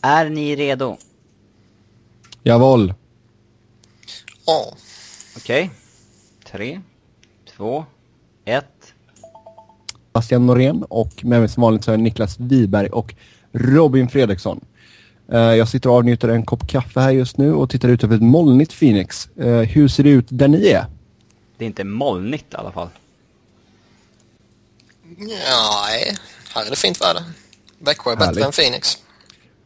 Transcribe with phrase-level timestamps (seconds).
[0.00, 0.96] Är ni redo?
[2.42, 2.94] Jawohl.
[4.46, 4.74] Ja.
[5.36, 5.70] Okej.
[6.44, 6.80] Tre,
[7.56, 7.84] två,
[8.44, 8.94] ett.
[10.12, 13.14] Bastian Norén och med mig som vanligt så är Niklas Wiberg och
[13.52, 14.64] Robin Fredriksson.
[15.32, 18.16] Eh, jag sitter och avnjuter en kopp kaffe här just nu och tittar ut över
[18.16, 19.28] ett molnigt Phoenix.
[19.36, 20.86] Eh, hur ser det ut där ni är?
[21.58, 22.88] Det är inte molnigt i alla fall.
[25.16, 26.16] Nej.
[26.54, 27.22] Här är det fint väder.
[27.78, 28.44] Växjö är bättre Härligt.
[28.44, 28.98] än Phoenix.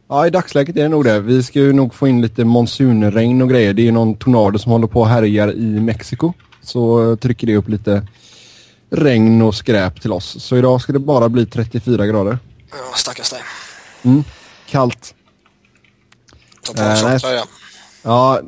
[0.07, 1.19] Ja, i dagsläget är det nog det.
[1.19, 3.73] Vi ska ju nog få in lite monsunregn och grejer.
[3.73, 6.33] Det är någon tornado som håller på och härjar i Mexiko.
[6.61, 8.07] Så eh, trycker det upp lite
[8.89, 10.43] regn och skräp till oss.
[10.43, 12.37] Så idag ska det bara bli 34 grader.
[12.71, 13.41] Ja, stackars dig.
[14.69, 15.15] Kallt.
[16.67, 17.19] Ta på Eh, en tjock nej.
[17.19, 17.43] tröja.
[18.03, 18.41] Ja,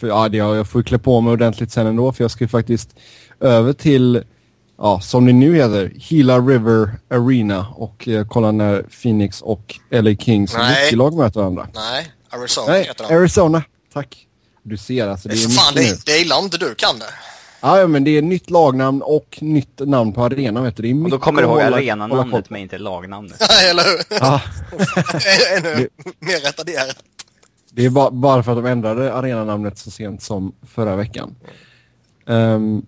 [0.00, 2.94] ja det, jag får klä på mig ordentligt sen ändå för jag ska ju faktiskt
[3.40, 4.22] över till,
[4.78, 10.14] ja som det nu heter, Gila River Arena och eh, kolla när Phoenix och LA
[10.14, 10.84] Kings Nej.
[10.84, 11.68] hockeylag möter varandra.
[11.74, 13.14] Nej, Arizona Nej, heter de.
[13.14, 13.62] Arizona.
[13.92, 14.26] Tack.
[14.62, 16.12] Du ser alltså, det Det är är fan, mycket nu.
[16.12, 17.04] det, det om inte du kan det.
[17.60, 20.82] Ja, ja, men det är nytt lagnamn och nytt namn på arenan vet du.
[20.82, 23.40] Det är Och då kommer du ihåg arenanamnet men inte lagnamnet.
[23.70, 23.98] Eller hur?
[24.20, 24.40] Ja,
[25.56, 26.96] Ännu mer retarderat.
[27.70, 31.34] det är ba bara för att de ändrade arenanamnet så sent som förra veckan.
[32.28, 32.82] Ehm,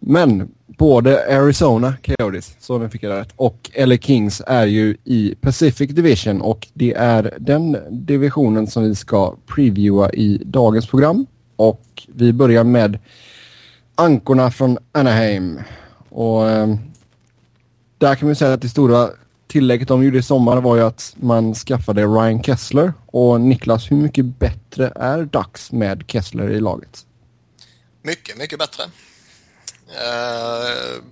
[0.00, 0.48] men
[0.80, 5.90] både Arizona Coyotes, så den fick jag rätt, och LA Kings är ju i Pacific
[5.90, 11.26] Division och det är den divisionen som vi ska previewa i dagens program.
[11.56, 12.98] Och vi börjar med
[13.94, 15.60] ankorna från Anaheim.
[16.08, 16.74] Och eh,
[17.98, 19.10] där kan man säga att det stora
[19.46, 22.92] tillägget de gjorde i sommar var ju att man skaffade Ryan Kessler.
[23.06, 27.06] Och Niklas, hur mycket bättre är Ducks med Kessler i laget?
[28.02, 28.82] Mycket, mycket bättre.
[29.96, 31.02] Eh,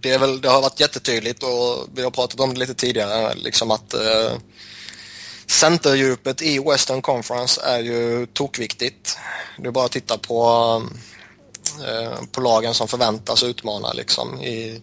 [0.00, 3.34] det, är väl, det har varit jättetydligt och vi har pratat om det lite tidigare,
[3.34, 4.32] liksom att eh,
[5.46, 9.18] centerdjupet i Western Conference är ju tokviktigt.
[9.58, 10.82] Det är bara att titta på,
[11.88, 14.82] eh, på lagen som förväntas utmana liksom i,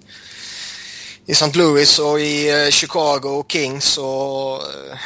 [1.26, 1.58] i St.
[1.58, 4.98] Louis och i eh, Chicago och Kings och eh,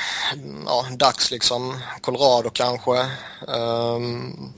[0.65, 3.09] ja, Dax liksom, Colorado kanske.
[3.47, 4.53] Ehm,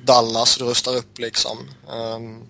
[0.00, 1.58] Dallas rustar upp liksom.
[1.92, 2.42] Ehm,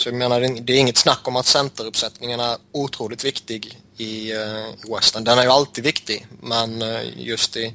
[0.00, 4.38] så jag menar, det är- inget snack om att centeruppsättningen är otroligt viktig i eh,
[4.38, 5.24] uh, Western.
[5.24, 7.74] Den är ju alltid viktig, men eh, just i,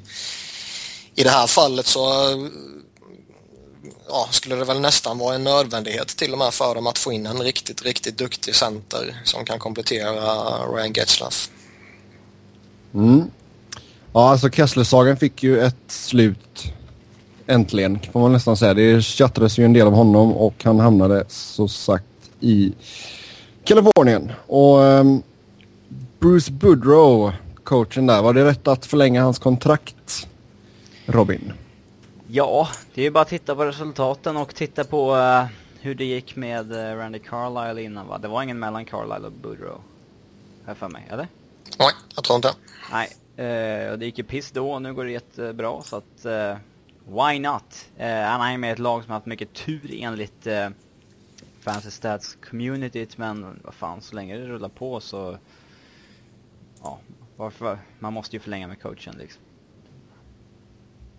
[1.16, 2.00] i det här fallet så
[4.10, 7.12] ja, skulle det väl nästan vara en nödvändighet till och med för dem att få
[7.12, 10.12] in en riktigt, riktigt duktig center som kan komplettera
[10.76, 11.50] Ryan Getzlaff.
[12.94, 13.32] Mm.
[14.14, 16.64] Ja, alltså Kessler-sagan fick ju ett slut.
[17.48, 18.74] Äntligen, får man nästan säga.
[18.74, 22.06] Det tjattrades ju en del av honom och han hamnade så sagt
[22.44, 22.74] i
[23.64, 24.32] Kalifornien.
[24.48, 25.24] Och ehm,
[26.20, 27.32] Bruce Boudreau,
[27.64, 30.28] coachen där, var det rätt att förlänga hans kontrakt?
[31.06, 31.54] Robin?
[32.28, 35.46] Ja, det är ju bara att titta på resultaten och titta på eh,
[35.80, 38.18] hur det gick med uh, Randy Carlisle innan va?
[38.18, 39.82] Det var ingen mellan Carlisle och Boudreau.
[40.66, 41.28] Jag för mig, eller?
[41.80, 42.54] Nej, jag tror inte.
[42.92, 43.10] Nej,
[43.48, 46.26] eh, och det gick ju piss då och nu går det jättebra så att
[47.08, 47.86] why not?
[48.00, 50.70] Anaheim är ett lag som har haft mycket tur enligt eh,
[51.64, 55.38] Fantasy Stats communityt men vad fan så länge det rullar på så
[56.84, 57.00] ja,
[57.38, 57.80] varför?
[58.00, 59.42] Man måste ju förlänga med coachen liksom.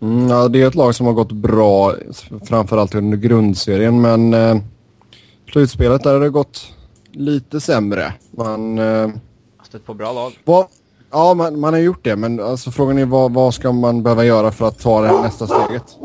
[0.01, 1.95] Mm, ja, det är ett lag som har gått bra,
[2.47, 4.57] framförallt under grundserien, men eh,
[5.53, 6.73] slutspelet där har det gått
[7.13, 8.15] lite sämre.
[8.31, 8.79] Man...
[8.79, 9.11] Eh,
[9.63, 10.41] Stött på bra lag.
[10.45, 10.67] vad,
[11.11, 14.25] ja, man, man har gjort det, men alltså, frågan är vad, vad ska man behöva
[14.25, 15.97] göra för att ta det här nästa steget?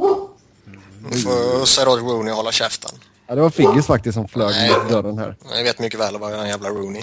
[1.11, 2.91] Nu får Cedric Rooney hålla käften.
[3.29, 4.69] Ja, det var Figgis faktiskt som flög Nej.
[4.69, 5.35] mot dörren här.
[5.55, 7.01] Jag vet mycket väl vad den jävla Rooney.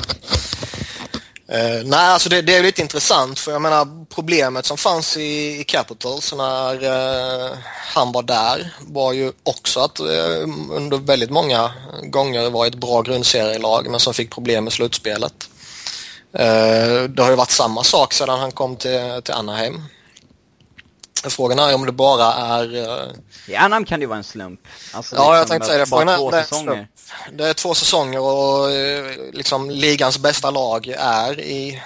[1.48, 5.60] Eh, nej, alltså det, det är lite intressant för jag menar problemet som fanns i,
[5.60, 7.50] i Capitals när eh,
[7.94, 11.70] han var där var ju också att eh, under väldigt många
[12.03, 15.48] gånger var ett bra grundserielag men som fick problem med slutspelet.
[16.32, 19.82] Eh, det har ju varit samma sak sedan han kom till, till Anaheim.
[21.31, 23.12] Frågan är om det bara är eh,
[23.49, 24.61] I Anaheim kan det ju vara en slump.
[24.94, 25.90] Alltså, Ja, jag liksom, tänkte säga det.
[25.90, 26.88] bara Frågan är- två det är- säsonger.
[27.32, 31.82] Det är två säsonger och eh, liksom ligans bästa lag är i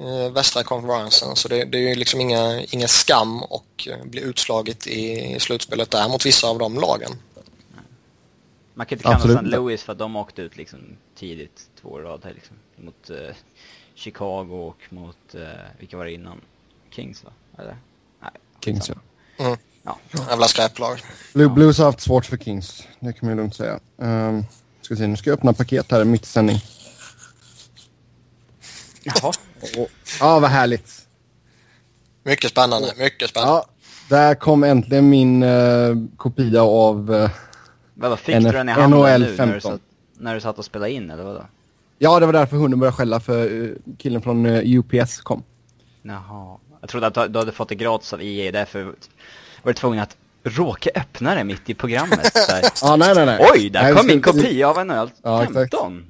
[0.00, 4.86] eh, västra konferensen så det, det är ju liksom inga, ingen skam och bli utslaget
[4.86, 7.10] i slutspelet där mot vissa av de lagen.
[8.76, 9.40] Man kan inte kalla St.
[9.46, 10.78] Louis för att de åkte ut liksom
[11.18, 12.56] tidigt, två år rad här liksom.
[12.76, 13.34] Mot eh,
[13.94, 15.40] Chicago och mot, eh,
[15.78, 16.40] vilka var det innan?
[16.90, 17.30] Kings va?
[17.58, 17.76] Eller?
[18.64, 18.94] Kings, ja.
[19.44, 19.56] Mm.
[19.82, 19.98] Ja.
[20.28, 21.02] Jävla skräplag.
[21.32, 22.82] Blue, Blues har haft svårt för Kings.
[23.00, 23.80] Det kan man ju lugnt säga.
[23.96, 24.44] Um,
[24.80, 26.60] ska se, nu ska jag öppna paket här mitt i sändning.
[29.02, 29.32] Jaha.
[30.20, 31.06] Ja, vad härligt.
[32.22, 33.54] Mycket spännande, mycket spännande.
[33.54, 33.66] Ja,
[34.08, 37.10] där kom äntligen min uh, kopia av...
[37.10, 37.30] Uh,
[37.94, 39.60] Vadå, fick NF du den i handen NHL nu när du, 15.
[39.60, 39.80] satt,
[40.18, 41.46] när du satt och spelade in eller vadå?
[41.98, 45.42] ja, det var därför hunden började skälla för uh, killen från uh, UPS kom.
[46.02, 46.58] Jaha.
[46.84, 48.92] Jag trodde att du- hade fått det gratis av EA, därför var
[49.62, 52.32] du tvungen att råka öppna det mitt i programmet.
[52.82, 53.46] Ja, nej, nej, nej.
[53.54, 55.54] Oj, där nej, kom ska- min kopia av en öl Ja, exakt.
[55.58, 56.04] 15.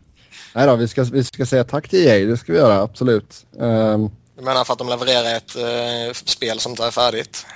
[0.55, 3.47] Nej då, vi ska, vi ska säga tack till EA, det ska vi göra, absolut.
[3.61, 7.47] Ehm, Du menar för att de levererar ett eh, spel som inte är färdigt?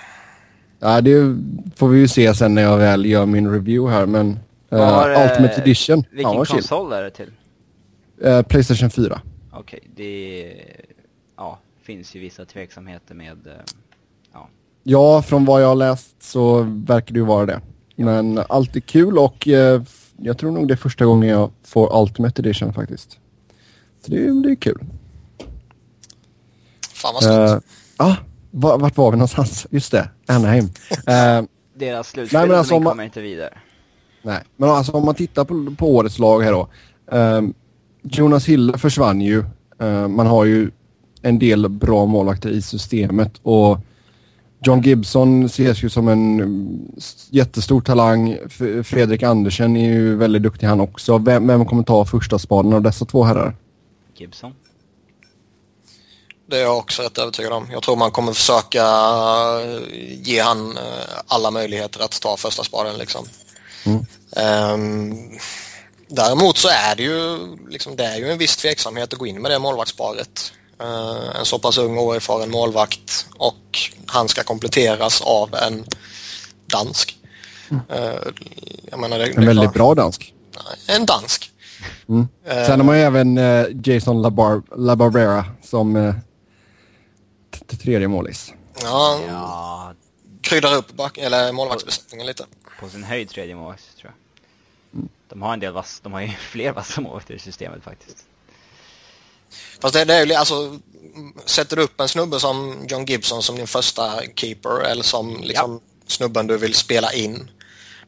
[0.80, 1.36] ja, det
[1.76, 4.28] får vi ju se sen när jag väl gör min review här, men...
[4.72, 7.30] Uh, Vad har, eh, Ultimate Edition, Vilken ja, konsol är det till?
[8.22, 9.20] Eh, Playstation 4.
[9.52, 10.42] Okej, det
[10.87, 10.87] ja,
[11.88, 13.46] finns ju vissa tveksamheter med...
[13.46, 13.52] eh,
[14.32, 14.48] Ja,
[14.82, 17.60] Ja, från vad jag har läst så verkar det ju vara det.
[17.96, 19.82] Men allt är kul och eh,
[20.16, 23.10] jag tror nog det är första gången jag får Ultimate Edition faktiskt.
[24.04, 24.78] Så det, är- det är kul.
[26.94, 27.38] Fan vad snyggt.
[27.38, 27.58] Uh,
[27.96, 28.16] ah,
[28.50, 29.66] va- vart var vi någonstans?
[29.70, 30.64] Just det, Anaheim.
[31.06, 31.42] Eh,
[31.74, 33.58] deras Nej, slutspel men alltså, om man- kommer inte vidare.
[34.22, 36.68] nej, men alltså om man tittar på, på årets lag här då.
[37.12, 37.54] Ehm,
[38.02, 39.44] Jonas Hille försvann ju.
[39.80, 40.70] Eh, man har ju
[41.22, 43.78] en del bra målvakter i systemet och
[44.60, 46.92] John Gibson ses ju som en mm,
[47.30, 48.38] jättestor talang.
[48.84, 51.18] Fredrik Andersen är ju väldigt duktig han också.
[51.18, 53.56] Vem, vem kommer ta första spaden av dessa två herrar?
[54.16, 54.54] Gibson.
[56.50, 57.68] Det är jag också rätt övertygad om.
[57.72, 58.84] Jag tror man kommer försöka
[59.64, 60.82] eh, ge han eh,
[61.26, 63.26] alla möjligheter att ta första spaden liksom.
[63.84, 64.06] Mm.
[64.36, 65.38] Ehm,
[66.08, 67.38] däremot så är det ju
[67.68, 70.52] liksom, det är ju en viss tveksamhet att gå in med det målvaktsparet.
[70.80, 75.84] Eh, en så pass ung och oerfaren målvakt och han ska kompletteras av en
[76.66, 77.18] dansk.
[77.88, 78.14] Eh,
[78.90, 79.38] jag menar, det, Mm.
[79.38, 80.34] En väldigt bra dansk.
[80.88, 81.50] En dansk.
[82.08, 82.28] Mm.
[82.44, 83.36] Eh, Sen har man ju även
[83.84, 86.14] Jason Labar- Labarbera som
[87.82, 88.52] tredje målis.
[88.82, 89.92] ja, Ja,
[90.40, 92.44] kryddar upp back, eller målvaktsbesättningen lite.
[92.80, 94.98] på sin höjd tredje målvakt tror jag.
[94.98, 95.08] Mm.
[95.28, 98.16] De har en del vass, de har ju fler vassa målvakter i systemet faktiskt.
[99.80, 100.78] Fast det, det är ju alltså,
[101.44, 105.80] sätter du upp en snubbe som John Gibson som din första keeper eller som liksom
[106.06, 107.50] snubben du vill spela in.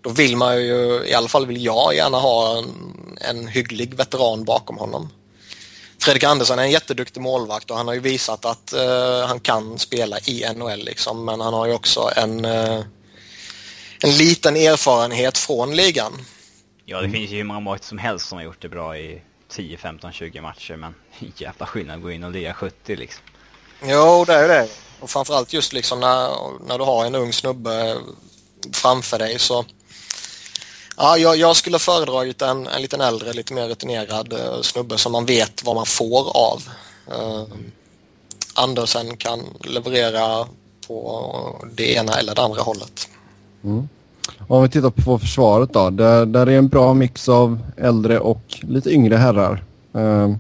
[0.03, 4.45] Då vill man ju, i alla fall vill jag gärna ha en, en hygglig veteran
[4.45, 5.09] bakom honom.
[6.03, 9.79] Fredrik Andersson är en jätteduktig målvakt och han har ju visat att eh, han kan
[9.79, 12.81] spela i NHL liksom, men han har ju också en, eh,
[14.03, 16.13] en liten erfarenhet från ligan.
[16.85, 19.23] Ja, det finns ju hur många målvakter som helst som har gjort det bra i
[19.51, 20.95] 10, 15, 20 matcher, men
[21.37, 23.25] jävla skillnad att gå in och lira 70 liksom.
[23.83, 24.69] Jo, det är det.
[25.01, 26.37] Och framförallt just liksom när,
[26.69, 27.97] när du har en ung snubbe
[28.73, 29.65] framför dig så...
[30.97, 35.13] Ja, jag, jag skulle föredragit en, en liten äldre, lite mer rutinerad eh, snubbe som
[35.13, 36.63] man vet vad man får av.
[37.09, 37.45] Uh,
[38.55, 40.49] Andersen kan leverera
[40.87, 43.09] på det ena eller det andra hållet.
[44.49, 45.91] Om vi tittar på försvaret då.
[45.91, 49.65] Där, där är en bra mix av äldre och lite yngre herrar.
[49.95, 50.35] Eh,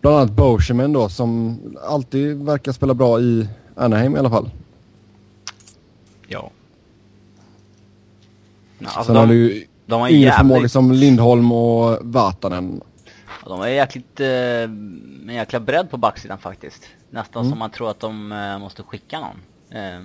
[0.00, 4.50] bland annat Boscheman då som alltid verkar spela bra i Anaheim i alla fall.
[6.28, 6.50] Ja.
[8.78, 11.52] Ja, alltså Sen har de, du ju de har ju yngre förmågor jävligt, som Lindholm
[11.52, 12.80] och Vatanen.
[13.46, 16.82] de har jäkligt, eh, en jäkla bredd på backsidan faktiskt.
[17.10, 17.50] Nästan Mm.
[17.52, 19.36] som man tror att de eh, måste skicka någon.
[19.82, 20.00] Eh,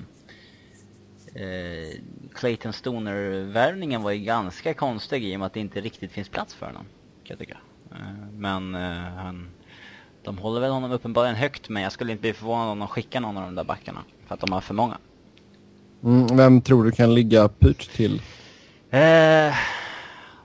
[1.36, 2.02] eh,
[2.34, 6.54] Clayton Stoner-värvningen var ju ganska konstig i och med att det inte riktigt finns plats
[6.54, 6.86] för honom.
[7.24, 7.58] Kan jag tycka.
[7.92, 9.50] Eh, men eh, han,
[10.24, 13.22] de håller väl honom uppenbarligen högt men jag skulle inte bli förvånad om de skickar
[13.22, 14.04] någon av de där backarna.
[14.28, 14.98] För att de har för många.
[16.04, 18.22] Mm, vem tror du kan ligga pyrt till?
[18.90, 19.54] Eh,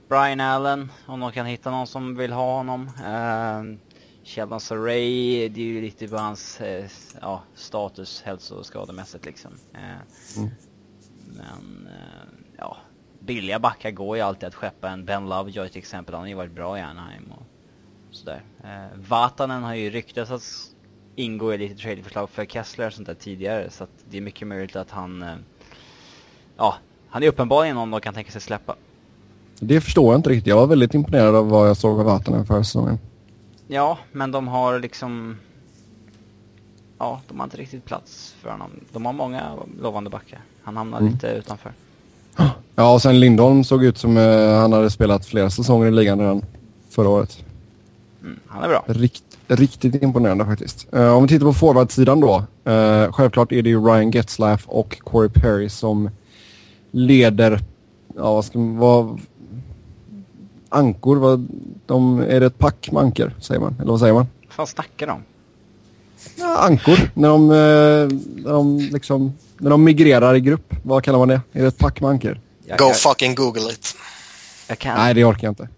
[0.09, 2.89] Brian Allen, om de kan hitta någon som vill ha honom.
[3.05, 3.77] Eh,
[4.25, 6.85] Sheldon Saray, det är ju lite på hans eh,
[7.21, 9.51] ja, status hälsoskademässigt liksom.
[9.73, 9.79] Eh,
[10.37, 10.49] Mm.
[11.37, 12.27] Men eh,
[12.57, 12.77] ja,
[13.19, 14.89] billiga backar går ju alltid att skeppa.
[14.89, 17.45] En Ben Lovejoy till exempel, han har ju varit bra i Anaheim och
[18.11, 18.41] sådär.
[18.63, 20.43] Eh, Vatanen har ju ryktats att
[21.15, 24.47] ingå i lite tradeförslag för Kessler och sånt där tidigare så att det är mycket
[24.47, 25.35] möjligt att han eh,
[26.57, 26.75] Ja,
[27.09, 28.75] han är uppenbarligen någon de kan tänka sig släppa.
[29.59, 30.47] Det förstår jag inte riktigt.
[30.47, 32.99] Jag var väldigt imponerad av vad jag såg av Vatanen förra säsongen.
[33.67, 35.37] Ja, men de har liksom...
[36.97, 38.69] Ja, de har inte riktigt plats för honom.
[38.93, 40.39] De har många lovande backar.
[40.63, 41.13] Han hamnar Mm.
[41.13, 41.71] lite utanför.
[42.75, 46.19] Ja, och sen Lindholm såg ut som eh, han hade spelat flera säsonger i ligan
[46.19, 46.41] redan
[46.89, 47.43] förra året.
[48.21, 48.83] Mm, han är bra.
[48.87, 50.93] Rikt, riktigt imponerande faktiskt.
[50.93, 52.43] Eh, om vi tittar på forwardsidan då.
[52.71, 56.09] Uh, självklart är det ju Ryan Getzlaff och Corey Perry som
[56.91, 57.59] leder,
[58.15, 59.19] ja vad ska man, vad,
[60.69, 61.47] ankor, vad,
[61.85, 63.75] de, är det ett pack med ankor säger man?
[63.79, 64.27] Eller vad säger man?
[64.47, 65.19] Vad fan snackar de?
[66.35, 66.99] Ja, ankor.
[67.13, 67.55] När de, eh,
[68.43, 70.73] när, de liksom, när de migrerar i grupp.
[70.83, 71.41] Vad kallar man det?
[71.53, 72.39] Är det ett pack med ankor?
[72.65, 73.95] Jag, Go jag, fucking google it.
[74.67, 74.97] jag kan...
[74.97, 75.69] Nej, det orkar jag inte.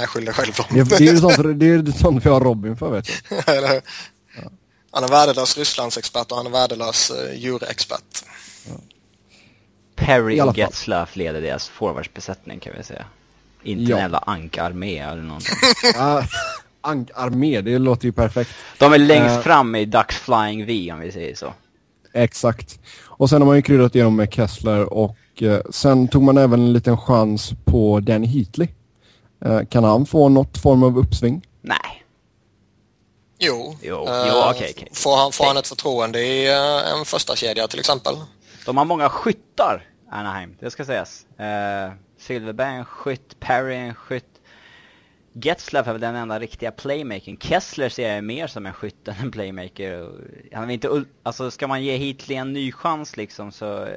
[0.00, 2.40] Jag skyller själv på Det, är- det är ju sånt, det är sånt vi har
[2.40, 3.12] Robin för vet du.
[4.94, 8.24] Han är värdelös Rysslandsexpert och han är värdelös uh, djurexpert.
[9.96, 10.58] Perry och fall.
[10.58, 13.04] Getzlaff leder deras forwardsbesättning kan vi säga.
[13.62, 13.96] Inte Ja.
[13.96, 15.54] en jävla ankarmé eller någonting.
[16.82, 18.50] Ankarmé, det låter ju perfekt.
[18.78, 19.40] De är längst Eh.
[19.40, 21.54] fram i Ducks Flying V om vi säger så.
[22.14, 22.78] Exakt.
[23.04, 26.60] Och sen har man ju kryddat igenom med Kessler och eh, sen tog man även
[26.60, 28.68] en liten chans på Danny Heatley.
[29.44, 31.46] Eh, kan han få något form av uppsving?
[31.60, 32.04] Nej.
[33.38, 34.88] Jo, Jo, jo, okej, okej.
[34.92, 36.48] Får, han, får han ett förtroende i
[36.98, 38.14] en första kedja till exempel?
[38.66, 41.26] De har många skyttar, Anaheim, det ska sägas.
[41.40, 44.24] Uh, Silverberg är en skytt, Perry är en skytt.
[45.34, 47.36] Getzlaff är väl den enda riktiga playmakern.
[47.40, 50.10] Kessler ser jag mer som en skytt än en playmaker.
[50.52, 53.92] Han är inte alltså ska man ge Heatley en ny chans liksom så eh,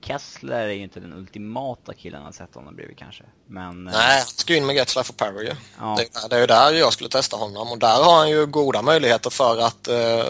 [0.00, 3.24] Kessler är ju inte den ultimata killen att sätta honom bredvid kanske.
[3.46, 3.86] Men...
[3.88, 5.52] eh, Nej, han ska in med Getzlaff och Perry ju.
[5.78, 5.98] Ja.
[5.98, 8.82] Det, det är ju där jag skulle testa honom och där har han ju goda
[8.82, 10.24] möjligheter för att eh,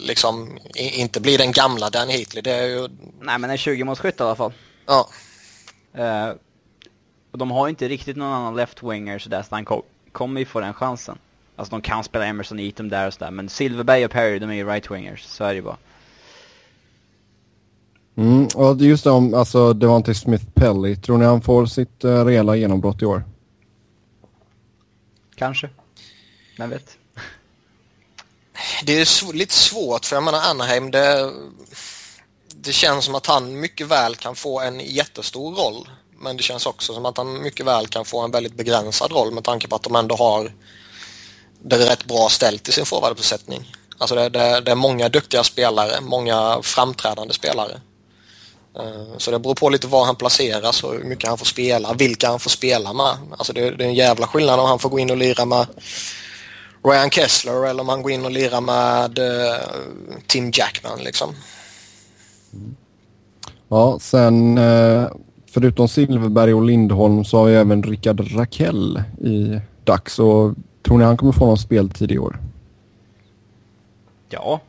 [0.00, 2.42] liksom inte bli den gamla Dan Heatley.
[2.42, 2.88] Det är ju,
[3.20, 4.52] Nej men en 20 mot skytt i alla fall.
[4.86, 5.08] ja,
[5.94, 6.30] Eh,
[7.30, 9.82] och de har inte riktigt någon annan left-winger sådär så han ko-
[10.12, 11.18] kommer ju få den chansen.
[11.56, 14.54] Alltså de kan spela Emerson Eaton där och sådär men Silverberg och Perry de är
[14.54, 15.76] ju right-wingers, så är det ju bara.
[18.16, 22.24] Mm, och just det om alltså Devontae Smith Pelly, tror ni han får sitt uh,
[22.24, 23.24] rejäla genombrott i år?
[25.34, 25.68] Kanske.
[26.58, 26.98] Vem vet?
[28.84, 31.32] det är sv- lite svårt för jag menar Anaheim det,
[32.54, 35.88] det känns som att han mycket väl kan få en jättestor roll.
[36.20, 39.32] Men det känns också som att han mycket väl kan få en väldigt begränsad roll
[39.32, 40.52] med tanke på att de ändå har
[41.62, 43.76] det är rätt bra ställt i sin forwardbesättning.
[43.98, 47.80] Alltså det, det, det är många duktiga spelare, många framträdande spelare.
[48.78, 51.92] Eh, så det beror på lite var han placeras och hur mycket han får spela,
[51.92, 53.16] vilka han får spela med.
[53.38, 55.66] Alltså det, det är en jävla skillnad om han får gå in och lira med
[56.84, 59.60] Ryan Kessler eller om han går in och lirar med eh,
[60.26, 61.34] Tim Jackman liksom.
[63.68, 65.08] Ja, sen eh,
[65.50, 71.04] förutom Silverberg och Lindholm så har vi även Rickard Rakell i Dax och tror ni
[71.04, 72.38] han kommer få någon speltid i år?
[74.28, 74.60] Ja.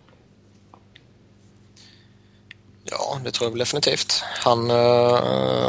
[2.92, 4.24] Ja, det tror jag väl definitivt.
[4.24, 4.76] Han eh,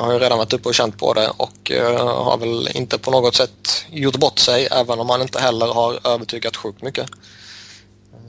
[0.01, 3.11] har ju redan varit uppe och känt på det och eh, har väl inte på
[3.11, 7.11] något sätt gjort bort sig även om han inte heller har övertygat sjukt mycket.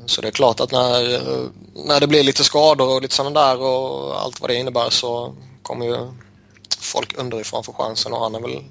[0.06, 3.42] Så det är klart att när, eh, när det blir lite skador och lite sådana
[3.42, 5.98] där och allt vad det innebär så kommer ju
[6.82, 8.64] folk underifrån få chansen och han är väl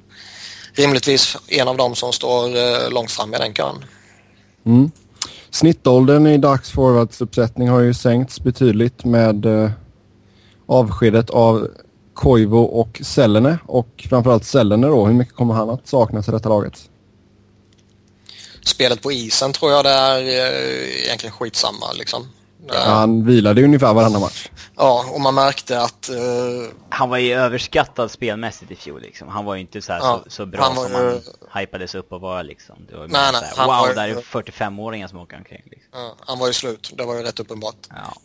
[0.72, 3.84] rimligtvis en av dem som står eh, långt fram i den kön.
[4.66, 4.90] Mm.
[5.50, 9.70] Snittåldern i Dax forwardsuppsättning har ju sänkts betydligt med eh,
[10.66, 11.68] avskedet av
[12.14, 15.06] Koivu och Sellene och framförallt Sellene då.
[15.06, 16.90] Hur mycket kommer han att saknas i detta laget?
[18.64, 22.28] Spelet på isen tror jag det är eh, egentligen skitsamma liksom.
[22.68, 24.48] Eh, Han vilade ungefär varannan match.
[24.76, 26.16] Ja, och man märkte att eh,
[26.88, 29.28] Han var ju överskattad spelmässigt i fjol liksom.
[29.28, 30.94] Han var ju inte så, här Ja, så, så bra han var som
[31.48, 32.76] han hypades upp att vara liksom.
[32.88, 35.36] Det var ju Nej, nej, så här, han wow, var där är 45-åringar som åker
[35.36, 35.88] omkring liksom.
[35.92, 36.90] ja, han var ju slut.
[36.94, 37.76] Det var ju rätt uppenbart.
[37.88, 38.16] Ja.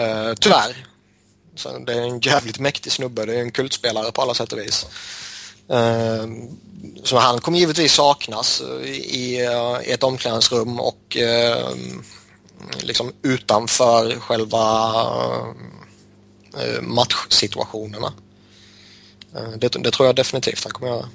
[0.00, 0.86] Eh, tyvärr.
[1.54, 3.26] Så det är en jävligt mäktig snubbe.
[3.26, 4.86] Det är en kultspelare på alla sätt och vis.
[5.68, 6.26] Eh,
[7.04, 9.46] så han kommer givetvis saknas i, i
[9.86, 11.16] ett omklädningsrum och
[12.80, 14.62] liksom utanför själva
[16.58, 18.12] eh, matchsituationerna.
[19.36, 21.08] Eh, det, det tror jag definitivt han kommer göra.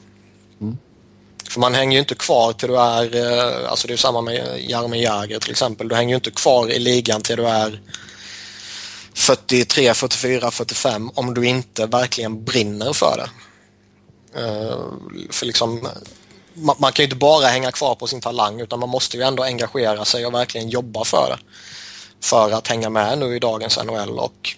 [1.49, 4.69] För man hänger ju inte kvar till du är, eh, alltså det är samma med
[4.69, 5.87] Jaromir Jagr till exempel.
[5.87, 7.81] Du hänger ju inte kvar i ligan till du är
[9.13, 13.29] 43, 44, 45 om du inte verkligen brinner för det.
[15.29, 15.87] För liksom,
[16.55, 19.23] man, man kan ju inte bara hänga kvar på sin talang utan man måste ju
[19.23, 21.37] ändå engagera sig och verkligen jobba för det.
[22.21, 24.55] För att hänga med nu i dagens NHL och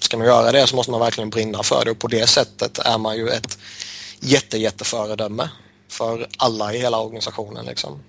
[0.00, 2.78] ska man göra det så måste man verkligen brinna för det och på det sättet
[2.78, 3.58] är man ju ett
[4.20, 5.48] jätte, jätteföredöme
[5.88, 7.66] för alla i hela organisationen.
[7.66, 8.02] Liksom.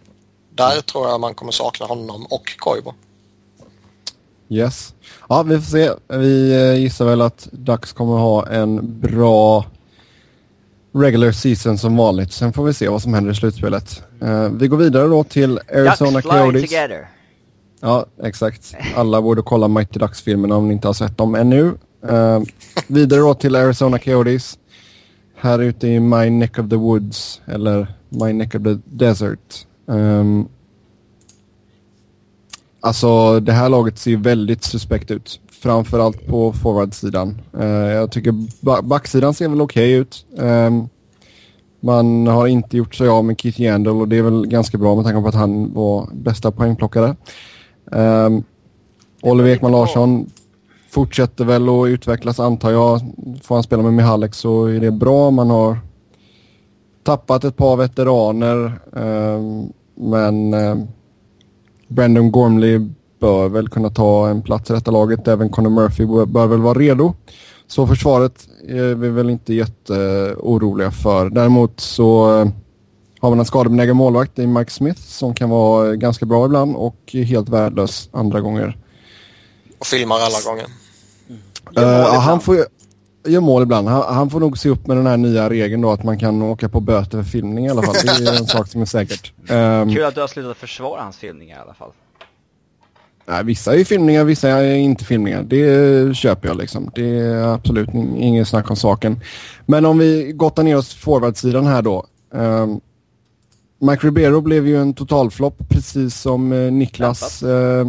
[0.56, 2.92] Där tror jag man kommer sakna honom och Koivu.
[4.50, 4.94] Yes.
[5.30, 5.92] Ja, vi får se.
[6.08, 9.66] Vi eh, gissar väl att Ducks kommer ha en bra
[11.02, 12.32] regular season som vanligt.
[12.32, 14.04] Sen får vi se vad som händer i slutspelet.
[14.22, 16.72] Eh, vi går vidare då till Arizona Coyotes.
[17.82, 18.76] Ja, exakt.
[18.96, 21.74] Alla borde kolla Mighty Ducks-filmerna om ni inte har sett dem ännu.
[22.10, 22.42] Eh,
[22.88, 24.58] vidare då till Arizona Coyotes.
[25.36, 29.66] Här ute i My Neck of the Woods, eller My Neck of the Desert.
[29.86, 30.48] Um,
[32.80, 35.40] Alltså det här laget ser ju väldigt suspekt ut.
[35.62, 37.42] Framförallt på forwardsidan.
[37.60, 38.34] Uh, jag tycker
[38.66, 40.26] ba backsidan ser väl okej okay ut.
[40.38, 40.90] Um,
[41.80, 44.96] man har inte gjort sig av med Keith Yandel och det är väl ganska bra
[44.96, 47.16] med tanke på att han var bästa poängplockare.
[47.86, 48.44] Um,
[49.22, 50.30] Oliver Ekman Larsson
[50.90, 53.02] fortsätter väl att utvecklas antar jag.
[53.44, 55.32] Får han spela med Mihalek så är det bra.
[55.32, 55.78] Man har
[57.04, 58.80] tappat ett par veteraner.
[58.92, 60.88] Um, men um,
[61.88, 65.28] Brandon Gormley bör väl kunna ta en plats i detta laget.
[65.28, 67.14] Även Conor Murphy bör väl vara redo.
[67.68, 71.30] Så försvaret är vi väl inte jätteoroliga för.
[71.30, 72.48] Däremot så eh,
[73.20, 76.98] har man en skadebenägen målvakt i Mike Smith som kan vara ganska bra ibland och
[77.14, 78.78] helt värdelös andra gånger.
[79.80, 80.66] Och filmar alla gånger.
[81.78, 82.66] Uh, ja, han får
[83.26, 83.88] gör mål ibland.
[83.88, 86.42] Han, han, får nog se upp med den här nya regeln då att man kan
[86.42, 87.96] åka på böter för filmning i alla fall.
[88.04, 89.34] Det är en sak som är säkert.
[89.50, 91.92] Um, Kul att du har slutat försvara hans filmningar i alla fall.
[93.30, 95.44] Nej, vissa är filmningar, vissa är inte filmningar.
[95.44, 96.92] Det köper jag liksom.
[96.96, 99.20] Det är absolut ingen snack om saken.
[99.66, 102.06] Men om vi gottar ner oss forwardsidan här då.
[102.32, 102.82] Um,
[103.80, 107.44] Mike Ribeiro blev ju en totalflopp precis som uh, Niklas.
[107.44, 107.88] Uh,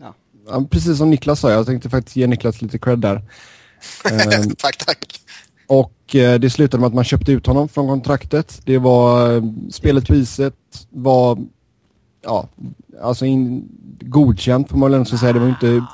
[0.00, 0.66] ja.
[0.70, 3.16] Precis som Niklas sa, jag tänkte faktiskt ge Niklas lite cred där.
[3.16, 5.20] Um, tack, tack.
[5.66, 8.60] Och uh, det slutade med att man köpte ut honom från kontraktet.
[8.64, 10.54] Det var uh, spelet på iset
[10.90, 11.38] var
[12.22, 12.48] ja,
[13.02, 13.68] alltså in,
[14.00, 15.32] godkänt får man väl ändå säga.
[15.32, 15.84] Det var inte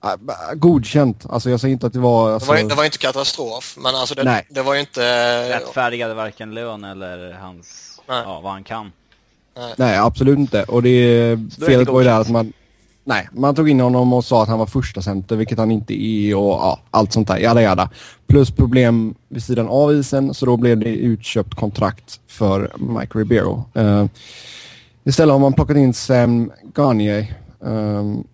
[0.00, 0.54] ah.
[0.54, 1.26] godkänt.
[1.30, 2.32] Alltså jag säger inte att det var...
[2.32, 2.52] Alltså...
[2.52, 4.46] Det, var det var inte katastrof, men alltså det, Nej.
[4.50, 5.02] det var ju inte...
[5.58, 8.22] Rättfärdigade varken lön eller hans, Nej.
[8.26, 8.92] ja, vad han kan.
[9.56, 9.74] Nej.
[9.76, 10.62] Nej, absolut inte.
[10.62, 12.52] Och det felet var ju där att man...
[13.04, 16.04] Nej, man tog in honom och sa att han var första center, vilket han inte
[16.04, 17.38] är och ja, allt sånt där.
[17.38, 17.90] Jada, jada.
[18.26, 23.64] Plus problem vid sidan av isen, så då blev det utköpt kontrakt för Mike Ribeiro.
[23.76, 24.06] Uh,
[25.04, 27.34] Istället har man plockat in Sam Garnier.
[27.58, 28.24] Um,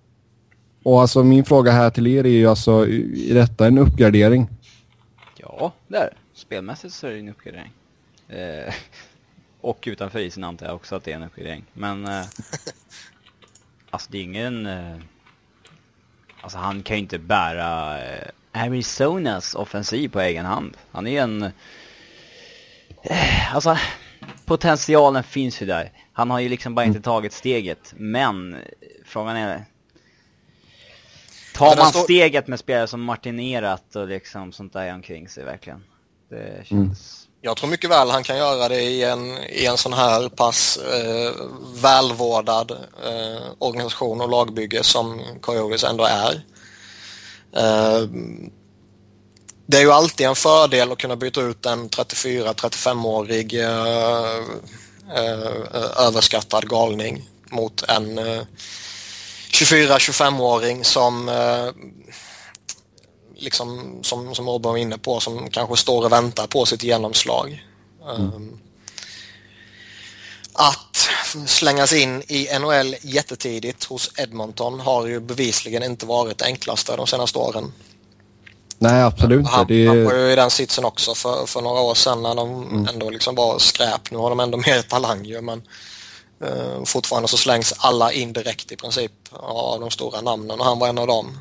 [0.82, 4.48] och alltså min fråga här till er är ju alltså, är detta en uppgradering?
[5.36, 7.72] Ja, det är Spelmässigt så är det en uppgradering.
[8.28, 8.74] Eh,
[9.60, 11.64] och utanför isen antar jag också att det är en uppgradering.
[11.72, 12.24] Men eh,
[13.90, 14.66] alltså det är ingen...
[14.66, 14.96] Eh,
[16.40, 20.76] alltså han kan ju inte bära eh, Arizonas offensiv på egen hand.
[20.92, 21.42] Han är en...
[23.02, 23.78] Eh, alltså
[24.44, 25.92] potentialen finns ju där.
[26.18, 27.02] Han har ju liksom bara inte mm.
[27.02, 27.94] tagit steget.
[27.96, 28.56] Men
[29.04, 29.64] frågan är...
[31.54, 35.84] Tar man steget med spelare som martinerat och liksom sånt där omkring sig verkligen?
[36.30, 36.64] Det mm.
[36.64, 36.70] känns...
[36.70, 36.92] Mm.
[37.40, 40.76] Jag tror mycket väl han kan göra det i en, i en sån här pass
[40.76, 41.34] eh,
[41.82, 42.70] välvårdad
[43.04, 46.34] eh, organisation och lagbygge som Coyotes ändå är.
[47.56, 48.08] Eh,
[49.66, 54.44] det är ju alltid en fördel att kunna byta ut en 34-35-årig eh, eh,
[55.96, 58.42] överskattad galning mot en eh,
[59.50, 61.68] 24-25-åring som eh,
[63.36, 67.64] liksom som, som Robin var inne på som kanske står och väntar på sitt genomslag.
[68.02, 68.34] Mm.
[68.34, 68.60] Um,
[70.52, 71.08] att
[71.46, 77.06] slängas in i NHL jättetidigt hos Edmonton har ju bevisligen inte varit det enklaste de
[77.06, 77.72] senaste åren.
[78.78, 79.50] Nej, absolut inte.
[79.50, 79.86] Han, det...
[79.86, 82.86] han var ju i den sitsen också för, för några år sedan när de mm.
[82.86, 84.10] ändå liksom var skräp.
[84.10, 85.62] Nu har de ändå mer talang ju, men
[86.44, 90.78] uh, fortfarande så slängs alla in direkt i princip av de stora namnen och han
[90.78, 91.38] var en av dem.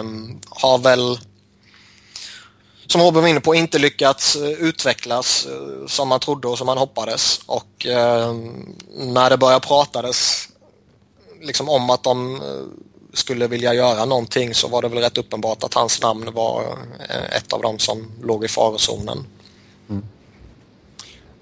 [0.00, 1.18] Um, har väl
[2.86, 6.66] som Robin var inne på, inte lyckats uh, utvecklas uh, som man trodde och som
[6.66, 7.40] man hoppades.
[7.46, 10.48] Och ehm, när det började pratades
[11.42, 12.40] liksom om att de
[13.12, 16.62] skulle vilja göra någonting så var det väl rätt uppenbart att hans namn var
[17.10, 19.18] eh, ett av dem som låg i farozonen.
[19.90, 20.02] Mm.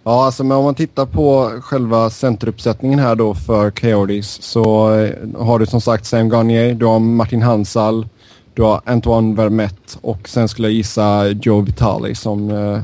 [0.04, 5.12] Ja, alltså men om man tittar på själva centeruppsättningen här då för Coyotes så eh,
[5.38, 8.09] har du som sagt Sam Garnier, du har Martin Hansal,
[8.54, 12.81] du har Antoine Vermette och sen skulle jag gissa Joe Vitali som eh,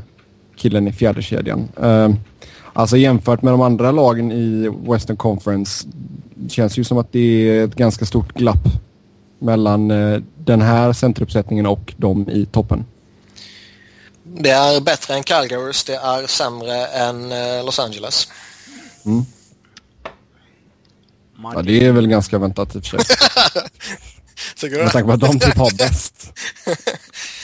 [0.55, 1.67] killen i fjärde kedjan.
[2.77, 5.87] Alltså jämfört med de andra lagen i Western Conference
[6.49, 8.67] känns ju som att det är ett ganska stort glapp
[9.39, 12.85] mellan eh, den här centeruppsättningen och de i toppen.
[14.23, 18.27] Det är bättre än Calgarys, det är sämre än eh, Los Angeles.
[19.05, 19.25] Mm.
[21.53, 24.69] Ja, det är väl ganska väntat i och för sig.
[24.83, 26.33] Med tanke på att de typ har bäst.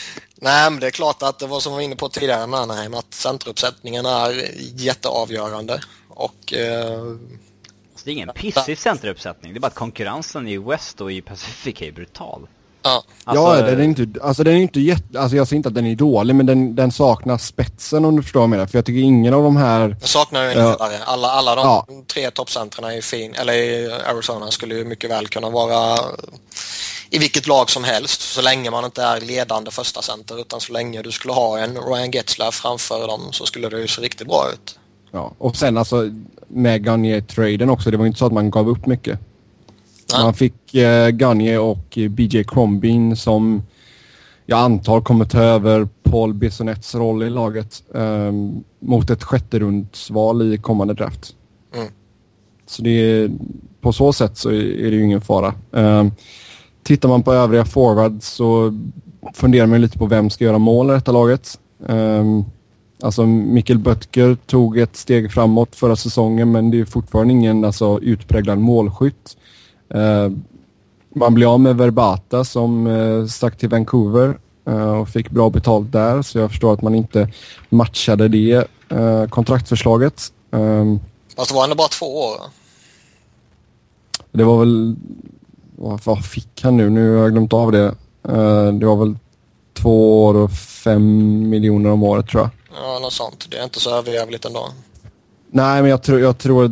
[0.44, 2.60] Nej, men det är klart att det var som vi var inne på tidigare med
[2.60, 5.82] Anaheim att centeruppsättningen är jätteavgörande.
[6.10, 7.02] Och eh,
[8.04, 9.54] det är ingen pissig centeruppsättning.
[9.54, 12.48] Det är bara att konkurrensen i West och i Pacific är brutal.
[12.84, 13.04] Ja.
[13.24, 15.76] Alltså, ja, den är inte, alltså den är inte jätte, alltså jag säger inte att
[15.76, 18.66] den är dålig men den, den saknar spetsen om du förstår vad jag menar.
[18.66, 20.98] För jag tycker ingen av de här, Jag saknar ju en ledare.
[21.06, 21.88] Alla, alla de Ja.
[22.14, 26.00] tre toppcentren i, fin, eller i Arizona skulle ju mycket väl kunna vara
[27.14, 30.74] i vilket lag som helst så länge man inte är ledande första center utan så
[30.74, 34.28] länge du skulle ha en Ryan Getzlaff framför dem så skulle det ju se riktigt
[34.28, 34.80] bra ut.
[35.12, 35.34] ja.
[35.38, 36.12] Och sen alltså
[36.48, 39.20] med Gagne-traden också, det var ju inte så att man gav upp mycket.
[40.14, 40.24] Nej.
[40.24, 43.64] Man fick eh, Gagne och eh, BJ Crombin som
[44.46, 48.32] jag antar kommer ta över Paul Bissonets roll i laget eh,
[48.80, 51.36] mot ett sjätte rundsval i kommande draft.
[51.76, 51.88] Mm.
[52.68, 53.32] Så det är,
[53.82, 55.54] på så sätt så är det ju ingen fara.
[55.74, 56.06] Eh,
[56.84, 58.80] tittar man på övriga forwards så
[59.34, 61.60] funderar man lite på vem ska göra mål i detta laget.
[61.88, 62.24] Eh,
[63.02, 68.00] alltså Mikkel Böttger tog ett steg framåt förra säsongen men det är fortfarande ingen alltså,
[68.02, 69.38] utpräglad målskytt.
[69.94, 70.30] Eh,
[71.16, 75.92] man blev av med Verbata som uh, stack till Vancouver eh, och fick bra betalt
[75.92, 77.30] där så jag förstår att man inte
[77.70, 80.34] matchade det uh, kontraktförslaget.
[80.52, 81.00] Um,
[81.36, 82.38] Fast det var ändå bara två år.
[84.32, 84.96] det var väl...
[85.82, 86.90] Vad, vad fick han nu?
[86.90, 87.86] Nu har jag glömt av det.
[88.30, 89.18] Eh, det var väl
[89.74, 92.50] två år och fem miljoner om året tror jag.
[92.84, 93.48] Ja, något sånt.
[93.52, 94.68] Det är inte så överjävligt ändå.
[95.52, 96.66] Nej, men jag, tror jag tror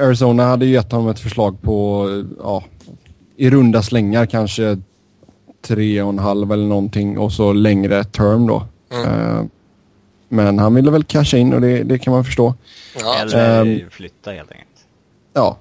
[0.00, 2.08] Arizona hade ju gett honom ett förslag på,
[2.42, 2.64] ja,
[3.36, 4.78] i runda slängar kanske
[5.66, 8.66] tre och en halv eller någonting och så längre term då.
[8.92, 9.08] Mm.
[9.36, 9.44] Eh,
[10.28, 12.54] men han ville väl casha in och det, det kan man förstå.
[13.00, 13.90] Ja, Eller Ehm.
[13.90, 14.68] flytta helt enkelt.
[15.32, 15.56] Ja.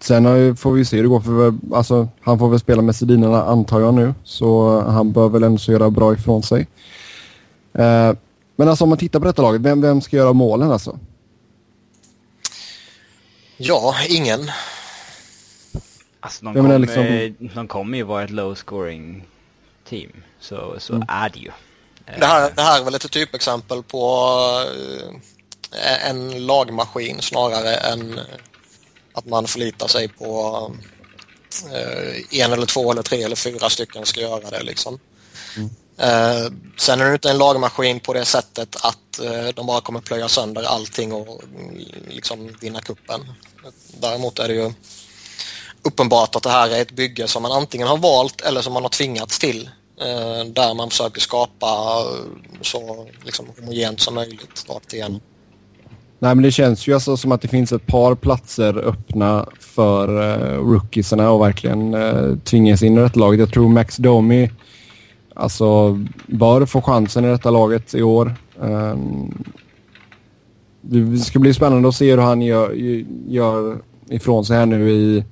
[0.00, 2.82] Sen har ju- får vi se hur det går för alltså, han får väl spela
[2.82, 4.14] med Sedinarna antar jag nu.
[4.24, 6.66] Så han bör väl ändå göra bra ifrån sig.
[7.74, 8.12] Eh,
[8.56, 10.98] men alltså om man tittar på detta laget, vem, vem ska göra målen alltså?
[13.56, 14.50] ja ingen.
[16.20, 19.24] Alltså de kommer, liksom- de kommer ju vara ett low scoring
[19.88, 20.10] team.
[20.40, 21.06] Så, så Mm.
[21.10, 21.50] är det ju.
[22.18, 24.28] Det här, det här är väl ett typexempel på
[25.72, 28.20] eh, en lagmaskin snarare än
[29.16, 30.72] att man förlitar sig på
[31.72, 34.98] eh, en eller två eller tre eller fyra stycken ska göra det liksom.
[35.98, 40.00] Eh, sen är det inte en lagmaskin på det sättet att eh, de bara kommer
[40.00, 43.20] plöja sönder allting och mm, liksom vinna kuppen.
[44.00, 44.72] Däremot är det ju
[45.82, 48.82] uppenbart att det här är ett bygge som man antingen har valt eller som man
[48.82, 49.70] har tvingats till.
[50.00, 52.02] Eh, där man försöker skapa
[52.62, 55.20] så liksom, homogent som möjligt rakt igenom.
[56.18, 60.08] Nej men det känns ju alltså som att det finns ett par platser öppna för
[60.08, 63.40] uh, rookiesarna och verkligen eh, uh, tvingas in i detta laget.
[63.40, 64.50] Jag tror Max Domi
[65.34, 68.34] alltså bör få chansen i detta laget i år.
[68.60, 69.44] Um,
[70.80, 72.72] det ska bli spännande att se hur han gör,
[73.28, 75.24] gör ifrån sig här nu i,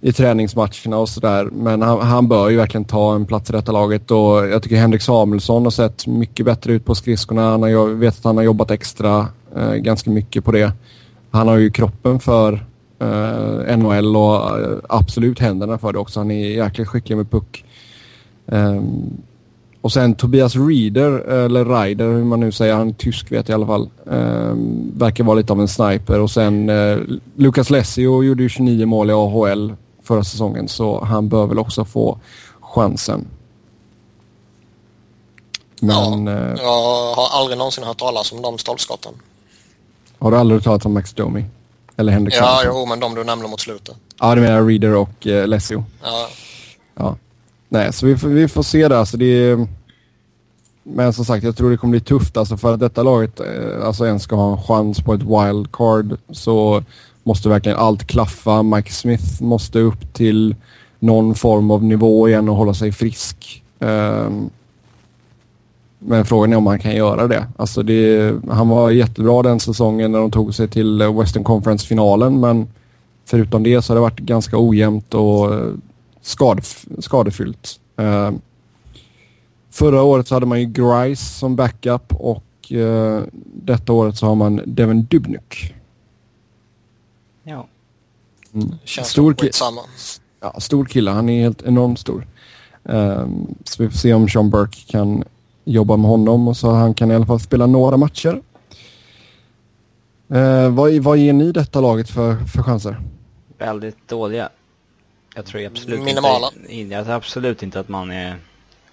[0.00, 1.44] i träningsmatcherna och sådär.
[1.44, 4.76] Men han, han bör ju verkligen ta en plats i detta laget och jag tycker
[4.76, 7.50] Henrik Samuelsson har sett mycket bättre ut på skridskorna.
[7.50, 10.72] Han har, jag vet att han har jobbat extra eh, ganska mycket på det.
[11.30, 12.66] Han har ju kroppen för
[12.98, 16.20] eh, NHL och eh, absolut händerna för det också.
[16.20, 17.64] Han är jäkligt skicklig med puck.
[18.46, 19.22] Ehm,
[19.80, 23.54] och sen Tobias Reeder, eller Ryder hur man nu säger, han är tysk vet jag
[23.54, 23.90] i alla fall.
[24.10, 26.20] Ehm, verkar vara lite av en sniper.
[26.20, 26.98] Och sen eh,
[27.36, 31.84] Lucas Lessio gjorde ju 29 mål i AHL förra säsongen så han bör väl också
[31.84, 32.18] få
[32.60, 33.26] chansen.
[35.80, 39.12] Men eh, Jag har aldrig någonsin hört talas om de stolpskotten.
[40.22, 41.44] Har du aldrig talas om Max Domi?
[41.96, 43.96] Eller Henrik Ja, jo, men de du nämnde mot slutet.
[44.20, 45.84] Ja, du menar Reeder och eh, Lessio.
[46.02, 46.28] Ja,
[46.94, 47.16] Ja.
[47.68, 48.98] Nej, så vi får, vi får se det.
[48.98, 49.66] Alltså, det är...
[50.82, 52.36] Men som sagt, jag tror det kommer bli tufft.
[52.36, 56.16] Alltså, för att detta laget eh, alltså, ens ska ha en chans på ett wildcard
[56.30, 56.84] så
[57.22, 58.62] måste verkligen allt klaffa.
[58.62, 60.56] Mike Smith måste upp till
[60.98, 63.62] någon form av nivå igen och hålla sig frisk.
[63.80, 64.50] Ehm,
[66.04, 67.46] men frågan är om han kan göra det.
[67.56, 68.34] Alltså det.
[68.50, 72.68] Han var jättebra den säsongen när de tog sig till Western Conference-finalen men
[73.24, 75.72] förutom det så har det varit ganska ojämnt och eh,
[76.20, 77.80] skadef skadefyllt.
[77.96, 78.30] Eh,
[79.70, 84.34] förra året så hade man ju Grice som backup och eh, detta året så har
[84.34, 85.74] man Devin Dubnyk.
[87.42, 87.66] Ja.
[88.54, 88.74] Mm.
[88.84, 89.50] känns Stor, ki
[90.40, 92.26] ja, stor kille, han är helt enormt stor.
[92.84, 93.26] Eh,
[93.64, 95.24] så vi får se om Sean Burke kan
[95.64, 98.42] jobba med honom och så han kan i alla fall spela några matcher.
[100.28, 103.00] Eh, vad, vad ger ni detta laget för, för chanser?
[103.58, 104.48] Väldigt dåliga.
[105.34, 106.50] Jag tror absolut Minimala.
[106.68, 108.36] inte, jag tror absolut inte att man är,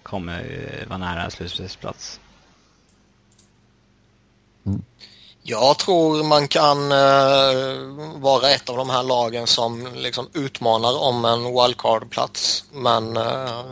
[0.03, 2.19] kommer eh, vara nära slutspelsplats.
[5.43, 11.25] Jag tror man kan uh, vara ett av de här lagen som liksom utmanar om
[11.25, 12.63] en wildcard-plats.
[12.71, 13.63] Men uh,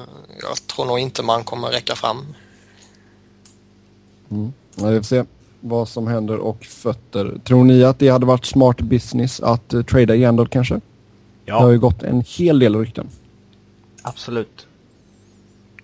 [0.42, 2.36] jag tror nog inte man kommer räcka fram.
[4.32, 4.54] Mm.
[4.76, 5.24] Ja, vi får se
[5.62, 7.40] vad som händer och fötter.
[7.44, 10.82] Tror ni att det hade varit smart business att uh, trada Yandel kanske?
[11.46, 11.56] Ja.
[11.56, 13.08] Det har ju gått en hel del rykten.
[14.02, 14.68] Absolut.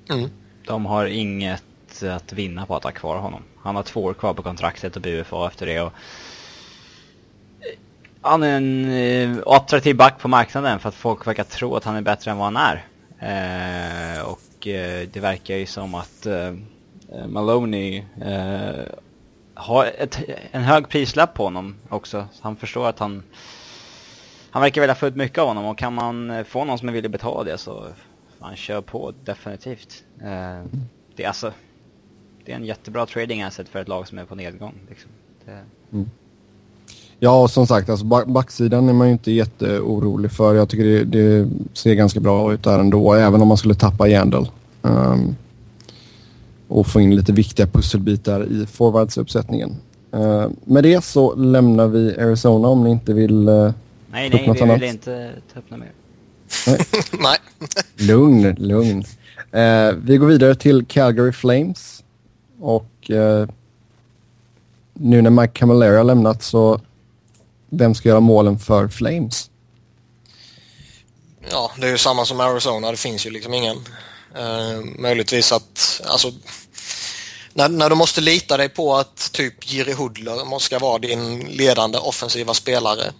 [0.09, 0.29] Mm.
[0.67, 1.63] De har inget
[2.03, 3.41] att vinna på att ha kvar honom.
[3.57, 5.81] Han har två år kvar på kontraktet och BUFA efter det.
[5.81, 5.93] Och
[8.21, 11.95] han är en eh, attraktiv back på marknaden för att folk verkar tro att han
[11.95, 12.85] är bättre än vad han är.
[13.19, 16.53] Eh, och eh, det verkar ju som att eh,
[17.11, 18.85] Eh, Maloney eh,
[19.53, 20.19] har ett,
[20.51, 22.25] en hög prislapp på honom också.
[22.41, 23.23] Han förstår att han
[24.49, 26.89] han verkar vilja få ut mycket av honom och kan man eh, få någon som
[26.89, 27.83] är villig betala det så
[28.39, 30.03] han kör på definitivt.
[30.19, 30.81] Eh,
[31.15, 31.51] det är alltså
[32.45, 34.73] det är en jättebra trading asset för ett lag som är på nedgång.
[34.89, 35.11] Liksom.
[35.45, 35.59] Det...
[35.91, 36.09] Mm.
[37.19, 40.55] Ja, och som sagt, alltså backsidan är man ju inte jätteorolig för.
[40.55, 44.07] Jag tycker det, det ser ganska bra ut där ändå, även om man skulle tappa
[44.07, 44.47] Yandel.
[44.81, 45.35] Um, ehm,
[46.67, 49.75] och få in lite viktiga pusselbitar i forwardsuppsättningen.
[50.15, 53.71] Uh, med det så lämnar vi Arizona om ni inte vill uh,
[54.11, 55.91] Nej, nej, vi vill inte ta upp något mer.
[56.67, 56.79] Nej.
[57.19, 57.37] nej.
[58.07, 59.03] Lugn, lugn.
[59.55, 62.03] Uh, vi går vidare till Calgary Flames.
[62.63, 63.47] Och eh,
[64.93, 66.81] nu när Mike Camilleri har lämnat så
[67.69, 69.49] vem ska göra målen för Flames?
[71.51, 72.91] Ja, det är ju samma som Arizona.
[72.91, 73.77] Det finns ju liksom ingen.
[74.35, 76.31] Eh, möjligtvis att, alltså,
[77.53, 81.97] när, när du måste lita dig på att typ Jiri Hudler måste vara din ledande
[81.97, 83.13] offensiva spelare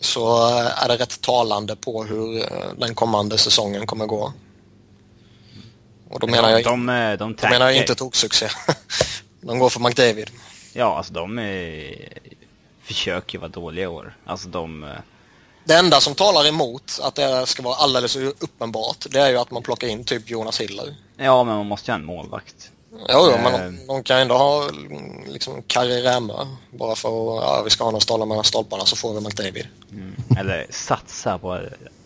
[0.00, 4.32] så är det rätt talande på hur eh, den kommande säsongen kommer gå.
[6.10, 8.48] Och då menar jag, de, de, de då menar jag inte toksuccé.
[9.40, 10.30] de går för McDavid.
[10.72, 12.08] Ja, alltså de är,
[12.82, 14.16] försöker vara dåliga i år.
[14.26, 14.86] Alltså de...
[15.68, 19.50] Det enda som talar emot att det ska vara alldeles uppenbart, det är ju att
[19.50, 20.94] man plockar in typ Jonas Hiller.
[21.16, 22.70] Ja, men man måste ju ha en målvakt.
[23.08, 23.86] Ja, ja men de, eh.
[23.86, 24.70] de, kan ändå ha
[25.26, 28.96] liksom Kari Rämö bara för att ja, vi ska ha någon stollar mellan stolparna så
[28.96, 29.66] får vi McDavid.
[29.90, 30.14] Mm.
[30.38, 31.60] Eller satsa på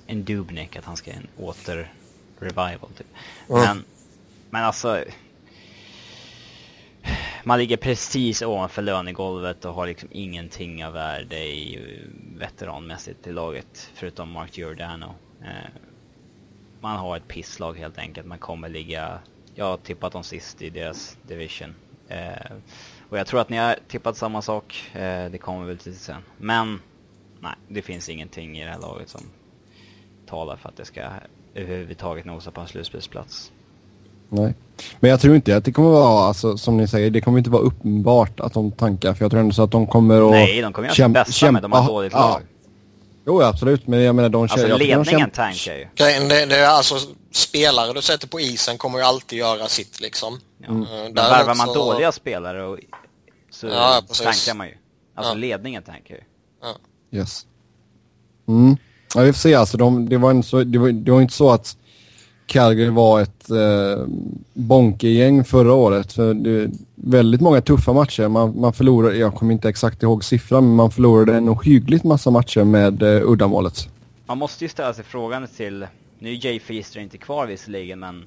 [0.07, 1.93] en Dubnik, att han ska en åter
[2.41, 3.07] revival typ.
[3.49, 3.63] Mm.
[3.63, 3.85] Men
[4.51, 5.05] men alltså...
[7.45, 13.33] Man ligger precis ovanför lönegolvet och har liksom ingenting av värde i eh, veteranmässigt i
[13.33, 15.15] laget, förutom Mark Giordano.
[15.41, 15.71] Eh,
[16.81, 18.27] man har ett pisslag helt enkelt.
[18.27, 19.19] Man kommer ligga...
[19.55, 21.75] Jag har tippat dem sist i deras division.
[22.09, 22.53] Eh,
[23.09, 24.91] och jag tror att ni har tippat samma sak.
[24.93, 26.23] Eh, det kommer väl till sen.
[26.37, 26.81] Men,
[27.41, 29.21] nej, det finns ingenting i det här laget som
[30.27, 31.09] talar för att det ska
[31.55, 33.53] överhuvudtaget nosa på en slutspelsplats.
[34.33, 34.55] Nej.
[35.01, 37.51] Men jag tror inte att det kommer vara, alltså, som ni säger, det kommer inte
[37.51, 39.15] vara uppenbart att de tankar.
[39.15, 40.31] För jag tror ändå så att de kommer att...
[40.31, 41.63] Nej, de kommer ju inte bästa med.
[41.63, 42.41] De har ett dåligt lag.
[43.27, 43.87] Jo, absolut.
[43.87, 44.55] Men jag menar, de kör...
[44.55, 45.87] Alltså ledningen tankar ju.
[45.95, 46.95] Det, det är alltså
[47.33, 50.41] spelare du sätter på isen kommer ju alltid göra sitt liksom.
[50.59, 50.69] Ja.
[50.69, 50.85] Mm.
[50.91, 51.75] Men värvar man så...
[51.75, 52.79] dåliga spelare och,
[53.51, 54.75] så ja, tankar man ju.
[55.15, 55.39] Alltså ja.
[55.39, 56.21] ledningen tankar ju.
[56.63, 56.77] Ja.
[57.19, 57.47] Yes.
[58.49, 58.77] Mm.
[59.15, 59.77] Ja, vi får se alltså.
[59.77, 61.77] De, det, var en så, det, var, det var inte så att
[62.53, 64.07] Calgary var ett eh,
[64.55, 66.13] bonkegäng förra året.
[66.13, 68.29] För det, väldigt många tuffa matcher.
[68.29, 72.31] Man, man förlorade, jag kommer inte exakt ihåg siffran, men man förlorade en ohyggligt massa
[72.31, 73.89] matcher med eh, uddamålet.
[74.27, 75.87] Man måste ju ställa sig frågan till,
[76.19, 78.25] nu är Jay Feaster inte kvar visserligen, men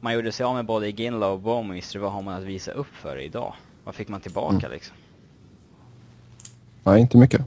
[0.00, 1.98] man gjorde sig av med både Ginla och Bowmister.
[1.98, 3.54] Vad har man att visa upp för idag?
[3.84, 4.70] Vad fick man tillbaka mm.
[4.70, 4.96] liksom?
[6.82, 7.40] Nej, inte mycket.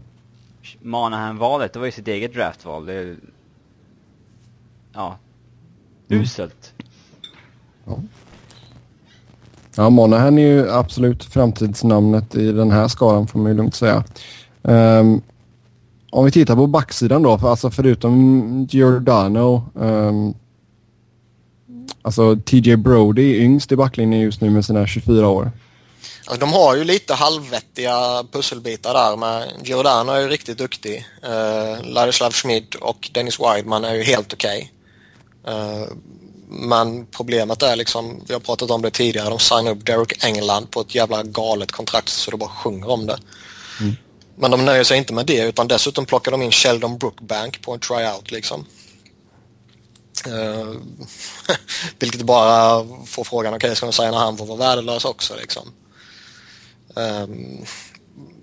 [0.82, 2.86] Manahan-valet, det var ju sitt eget draftval.
[2.86, 3.16] Det
[4.94, 5.18] ja,
[6.10, 6.24] mm.
[6.24, 6.74] uselt.
[7.86, 8.00] Ja.
[9.76, 14.04] Ja, Monahan är ju absolut framtidsnamnet i den här skalan får man ju lugnt säga.
[14.62, 15.22] Um,
[16.12, 20.34] om vi tittar på backsidan då, för alltså förutom Giordano, um,
[22.02, 25.52] alltså TJ Brody är yngst i backlinjen just nu med sina 24 år.
[26.26, 31.06] Alltså, de har ju lite halvvettiga pusselbitar där med Giordano är ju riktigt duktig.
[31.24, 34.58] Uh, Ladislav Schmid och Dennis Wideman är ju helt okej.
[34.58, 34.70] Okay.
[35.48, 35.88] Eh,
[36.50, 40.72] men problemet är liksom, vi har pratat om det tidigare, de signar upp Derek England
[40.72, 43.20] på ett jävla galet kontrakt så det bara sjunger om det.
[43.80, 43.96] Mm.
[44.36, 47.74] Men de nöjer sig inte med det utan dessutom plockar de in Sheldon Brookbank på
[47.74, 48.66] en tryout liksom.
[50.28, 50.76] Uh,
[52.00, 55.36] vilket bara får frågan, okej okay, ska vi säga när han får vara värdelös också
[55.36, 55.74] liksom.
[56.96, 57.66] Um,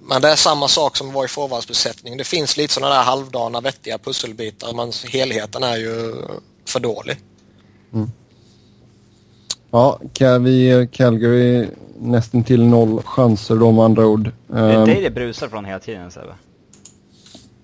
[0.02, 2.16] men det är samma sak som var i forwardsbesättning.
[2.16, 6.14] Det finns lite sådana där halvdana vettiga pusselbitar men helheten är ju
[6.70, 7.16] för dålig.
[7.92, 8.10] Mm.
[9.70, 11.68] Ja, Cal- vi, Calgary
[12.00, 14.30] nästan till noll chanser då med andra ord.
[14.46, 16.34] Det är Ehm, dig det brusar från hela tiden Sebbe.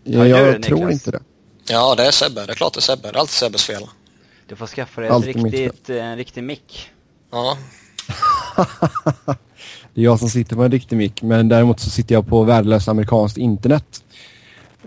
[0.04, 1.20] ja, jag du, tror inte det.
[1.68, 2.46] Ja, det är Sebbe.
[2.46, 3.02] Det är klart det är Sebbe.
[3.02, 3.82] Det är alltid Sebbes fel.
[4.48, 6.90] Du får skaffa dig ett riktigt, eh, en riktig mick.
[7.30, 7.56] Ja,
[9.94, 12.42] Det är jag som sitter på en riktig mick, men däremot så sitter jag på
[12.42, 14.04] värdelöst amerikanskt internet.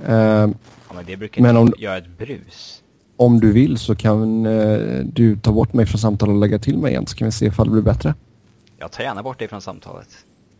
[0.07, 0.55] Ehm,
[0.87, 2.78] Ja, men det brukar inte om- göra ett brus.
[3.19, 6.77] Om du vill så kan eh, du ta bort mig från samtalet och lägga till
[6.77, 8.13] mig igen så kan vi se ifall det blir bättre.
[8.77, 10.07] Jag tar gärna bort dig från samtalet.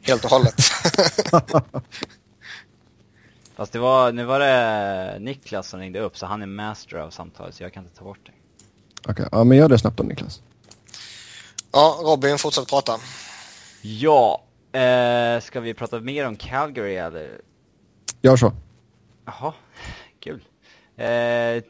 [0.01, 0.55] helt och hållet.
[3.55, 7.09] Fast det var, nu var det Niklas som ringde upp så han är master av
[7.09, 8.35] samtalet så jag kan inte ta bort dig.
[9.07, 10.41] Okej, ja men gör det snabbt då Niklas.
[11.71, 12.97] ja, Robin, fortsätt prata.
[13.81, 17.41] Ja, eh, ska vi prata mer om Calgary eller?
[18.21, 18.53] Gör så.
[19.25, 19.53] Jaha,
[20.19, 20.43] kul.
[20.97, 21.63] Eh,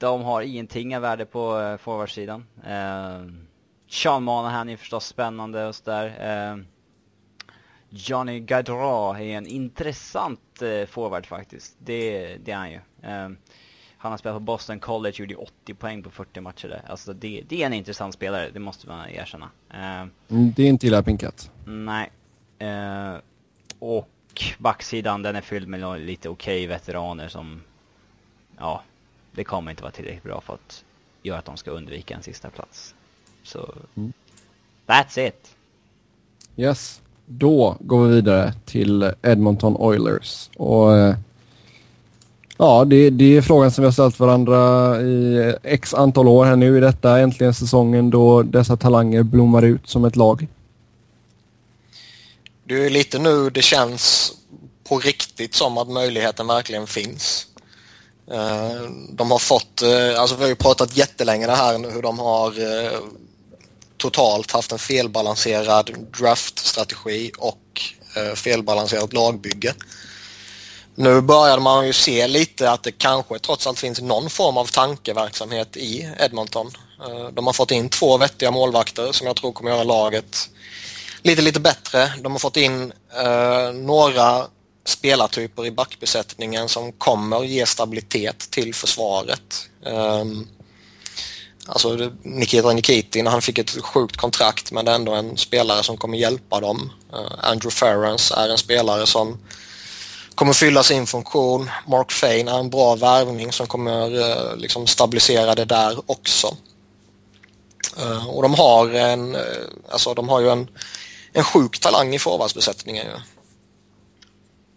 [0.00, 2.46] de har ingenting av värde på eh, forwardsidan.
[2.66, 3.32] Eh,
[3.88, 6.06] Sean Monahan är förstås spännande och sådär.
[6.20, 6.56] Eh,
[7.88, 11.76] Johnny Gaudreau är en intressant eh, forward faktiskt.
[11.78, 12.80] Det, det är han ju.
[13.02, 13.28] Eh,
[13.96, 16.82] han har spelat på Boston College, gjorde 80 poäng på 40 matcher där.
[16.86, 19.50] Alltså det, det är en intressant spelare, det måste man erkänna.
[19.70, 21.50] Eh, Det är inte illa pinkat.
[21.64, 22.10] Nej.
[22.58, 23.14] Eh,
[23.78, 24.08] och
[24.58, 27.62] backsidan den är fylld med lite okej veteraner som,
[28.58, 28.82] ja,
[29.40, 30.84] det kommer inte vara tillräckligt bra för att
[31.22, 32.94] göra att de ska undvika en sista plats.
[33.42, 34.12] Så, Mm.
[34.86, 35.48] that's it.
[36.56, 37.00] Yes.
[37.26, 40.50] Då går vi vidare till Edmonton Oilers.
[40.56, 41.14] Och eh,
[42.56, 46.56] ja, det, det är frågan som vi har ställt varandra i x antal år här
[46.56, 46.76] nu.
[46.76, 50.46] I detta äntligen säsongen då dessa talanger blommar ut som ett lag.
[52.64, 54.32] Det är ju lite nu det känns
[54.88, 57.46] på riktigt som att möjligheten verkligen finns.
[58.32, 62.18] Eh, de har fått, eh, alltså vi har ju pratat jättelänge det här hur de
[62.18, 62.98] har eh,
[63.96, 67.56] totalt haft en felbalanserad draftstrategi och
[68.34, 69.74] felbalanserat lagbygge.
[70.94, 74.66] Nu börjar man ju se lite att det kanske trots allt finns någon form av
[74.66, 76.70] tankeverksamhet i Edmonton.
[77.32, 80.50] De har fått in två vettiga målvakter som jag tror kommer göra laget
[81.22, 82.12] lite, lite bättre.
[82.22, 82.92] De har fått in
[83.74, 84.46] några
[84.84, 89.68] spelartyper i backbesättningen som kommer ge stabilitet till försvaret.
[89.84, 90.48] Um,
[91.66, 95.96] alltså Nikita Nikitin, han fick ett sjukt kontrakt men det är ändå en spelare som
[95.96, 96.92] kommer hjälpa dem.
[97.12, 99.38] Uh, Andrew Ferrans är en spelare som
[100.34, 101.70] kommer fylla sin funktion.
[101.86, 106.56] Mark Fane är en bra värvning som kommer uh, liksom stabilisera det där också.
[108.02, 109.36] Uh, och de har en,
[109.90, 110.68] alltså de har ju en,
[111.32, 113.20] en sjuk talang i forwardsbesättningen ju.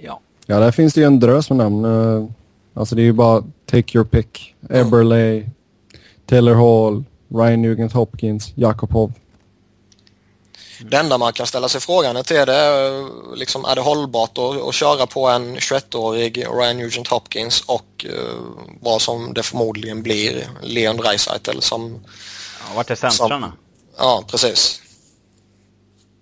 [0.04, 0.20] Ja.
[0.46, 1.86] Ja, där finns det ju en drös med namn.
[1.86, 2.30] Eh,
[2.74, 4.56] Alltså det är ju bara take your pick.
[4.70, 5.50] Eberle,
[6.26, 9.14] Taylor Hall, Ryan Nugent Hopkins, Jakobov.
[10.82, 13.82] Det enda man kan ställa sig frågan är till är det, eh, liksom, är det
[13.82, 18.40] hållbart att, att köra på en 21-årig Ryan Nugent Hopkins och eh,
[18.82, 22.04] vad som det förmodligen blir Leon Draisaitl som,
[22.68, 23.54] ja vart är centrarna?
[23.98, 24.82] ja precis.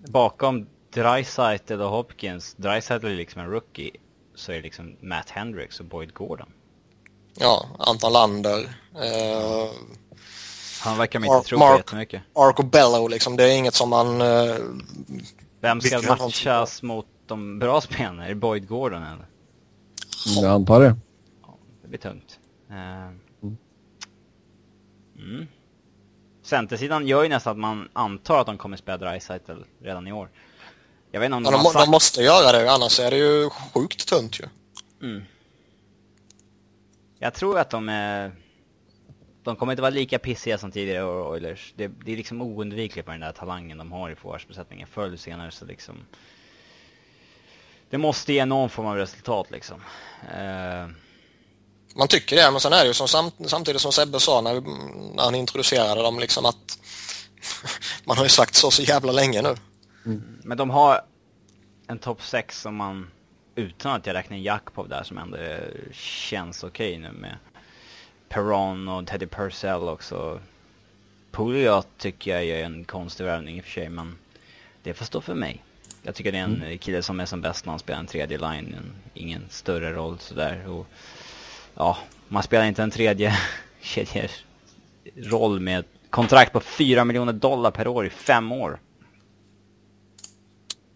[0.07, 3.91] Bakom Dreisaitl och Hopkins, Dreisaitl är liksom en rookie,
[4.35, 6.49] så är det liksom Matt Hendricks och Boyd Gordon.
[7.35, 8.59] Ja, Anton Lander,
[8.95, 9.69] eh,
[10.83, 12.21] Han verkar man Mark- inte tro på Mark- jättemycket.
[12.35, 14.55] Arco Bello liksom, det är inget som man eh,
[15.59, 18.25] Vem ska matchas mot de bra spelarna?
[18.25, 19.25] Är det Boyd Gordon eller?
[20.41, 20.95] Jag antar det.
[21.81, 22.39] Det blir tungt.
[22.69, 23.09] Eh,
[25.17, 25.47] Mm.
[26.43, 29.51] Centersidan gör ju nästan att man antar att de kommer spela Dreisaitl
[29.81, 30.29] redan i år.
[31.11, 31.85] Jag vet inte om Ja, de, de, har sagt...
[31.85, 34.45] de måste göra det, annars är det ju sjukt tunt ju.
[35.01, 35.23] Mm.
[37.19, 38.31] Jag tror att de är...
[39.43, 41.73] De kommer inte vara lika pissiga som tidigare Oilers.
[41.77, 44.87] Det, det är liksom oundvikligt med den där talangen de har i forwardsbesättningen.
[44.87, 45.95] Förr eller senare så liksom...
[47.89, 49.81] Det måste ge någon form av resultat liksom.
[50.33, 50.87] Eh,
[51.95, 54.61] Man tycker det, men sen är det ju som samt, samtidigt som Sebbe sa när,
[55.15, 56.79] när han introducerade dem liksom att
[58.05, 59.55] man har ju sagt så så jävla länge nu.
[60.43, 61.01] Men de har
[61.87, 63.07] en topp 6 som man,
[63.55, 65.37] utan att jag räknar in Jakpov där som ändå
[65.91, 67.35] känns okej nu med
[68.29, 70.39] Perron och Teddy Purcell också.
[71.31, 74.15] Pouliot tycker jag är en konstig värvning i och för sig men
[74.83, 75.63] det får stå för mig.
[76.03, 78.37] Jag tycker det är en kille som är som bäst när han spelar en tredje
[78.37, 80.69] line, en, ingen större roll sådär.
[80.69, 80.87] Och,
[81.75, 81.97] ja,
[82.27, 83.37] man spelar inte en tredje
[83.81, 84.43] kedjes
[85.15, 88.79] roll med kontrakt på 4 miljoner dollar per år i fem år.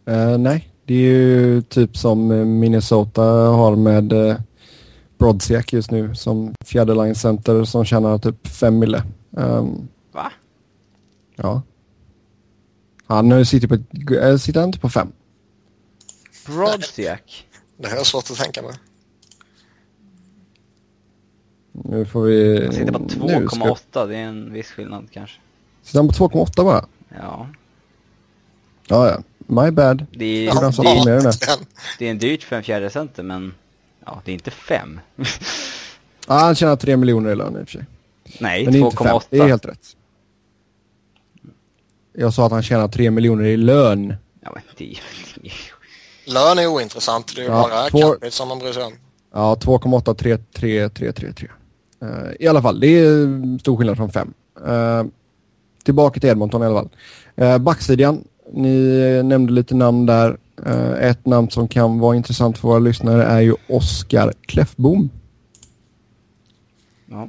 [0.06, 4.36] Eh, nej, det är ju typ som eh, Minnesota har med uh,
[5.18, 9.04] Brodziak just nu som fjärde line center som tjänar typ 5 mille.
[9.38, 10.32] Ehm, Va?
[11.36, 11.62] ja.
[13.08, 13.76] Han sitter, på
[14.16, 15.12] äh, sitter han inte på fem?
[16.46, 17.48] Brodziak.
[17.78, 18.74] Det här är svårt att tänka mig.
[21.72, 22.64] Nu får vi...
[22.66, 24.08] Han sitter på nu ska- 2,8.
[24.08, 25.40] Det är en viss skillnad kanske.
[25.84, 26.86] Sitter han på 2,8 bara?
[27.10, 27.48] Ja.
[28.88, 29.24] Ja, ja.
[29.48, 30.06] My bad.
[30.12, 31.34] Det är, så det, är, med den
[32.00, 33.54] det är en dyrt för en fjärde center men
[34.06, 35.00] ja, det är inte fem.
[36.28, 37.86] Ja, han tjänar 3 miljoner i lön i och för sig.
[38.40, 39.08] Nej, Men det är inte fem.
[39.08, 39.22] 2,8.
[39.30, 39.96] Det är helt rätt.
[42.14, 44.16] Jag sa att han tjänar 3 miljoner i lön.
[44.42, 45.00] Ja, men det är
[46.34, 47.36] lön är ointressant.
[47.36, 48.94] Det är Ja, bara två- capita som man bryr sig om.
[49.34, 51.48] Ja, 2,8, 3, 3, 3, 3, 3.
[52.04, 54.34] Uh, I alla fall, det är stor skillnad från 5.
[55.84, 56.90] tillbaka till Edmonton i alla fall.
[57.42, 58.24] Uh, backsidan,
[58.54, 60.38] ni eh, nämnde lite namn där.
[60.66, 65.10] Eh, ett namn som kan vara intressant för våra lyssnare är ju Oskar Kläffbom.
[67.06, 67.28] Ja.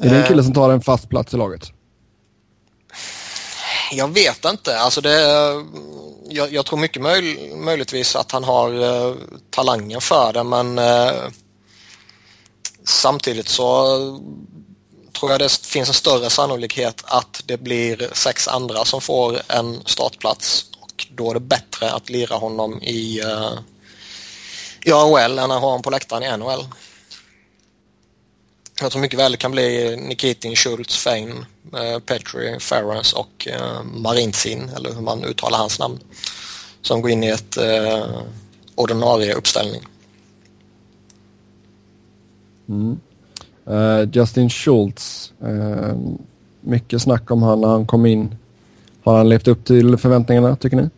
[0.00, 1.72] Är det en kille som tar en fast plats i laget?
[3.92, 4.78] Jag vet inte.
[4.78, 5.20] Alltså det,
[6.28, 9.16] jag, jag tror mycket möj, möjligtvis att han har uh,
[9.50, 11.28] talangen för det men uh,
[12.84, 13.96] samtidigt så
[15.20, 19.82] tror jag det finns en större sannolikhet att det blir sex andra som får en
[19.84, 23.58] startplats och då är det bättre att lira honom i, uh,
[24.84, 26.66] i AHL än att ha honom på läktaren i NHL.
[28.80, 33.82] Jag tror mycket väl det kan bli Nikitin, Schultz, Fein, uh, Petri, Ferrans och uh,
[33.82, 36.00] Marinsin, eller hur man uttalar hans namn,
[36.82, 37.58] som går in i ett
[38.74, 39.82] ordinarie uppställning.
[42.68, 43.00] Mm.
[43.66, 45.32] Eh, Justin Schultz.
[45.42, 45.96] eh,
[46.60, 48.36] mycket snack om han när han kom in.
[49.04, 50.90] Har han levt upp till förväntningarna tycker ni?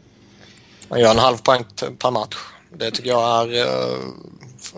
[0.89, 1.65] Han gör en halv poäng
[1.99, 2.37] per match.
[2.73, 3.99] Det tycker jag är eh,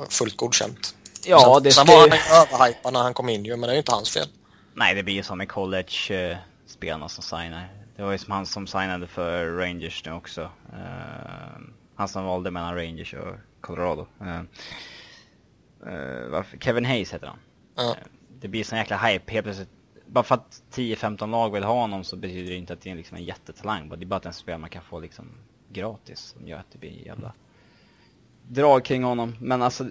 [0.09, 0.95] fullt godkänt.
[1.27, 3.67] Ja, sen, det sen ska var han överhypad när han kom in ju, men det
[3.69, 4.27] är ju inte hans fel.
[4.75, 7.69] Nej, det blir ju som med college-spelarna som signar.
[7.97, 10.41] Det var ju som han som signade för Rangers nu också.
[10.73, 11.61] Eh,
[11.95, 14.07] han som valde mellan Rangers och Colorado.
[14.21, 14.43] Eh,
[16.31, 16.59] varför?
[16.59, 17.39] Kevin Hayes heter han.
[17.75, 17.97] Ja.
[18.41, 19.69] Det blir sån jäkla hype helt plötsligt.
[20.07, 22.95] Bara för att 10-15 lag vill ha honom så betyder det inte att det är
[22.95, 23.89] liksom en jättetalang.
[23.89, 25.27] Det är bara att en spelare man kan få liksom
[25.73, 27.33] gratis som gör att det blir en jävla
[28.49, 29.37] drag kring honom.
[29.41, 29.87] Men alltså,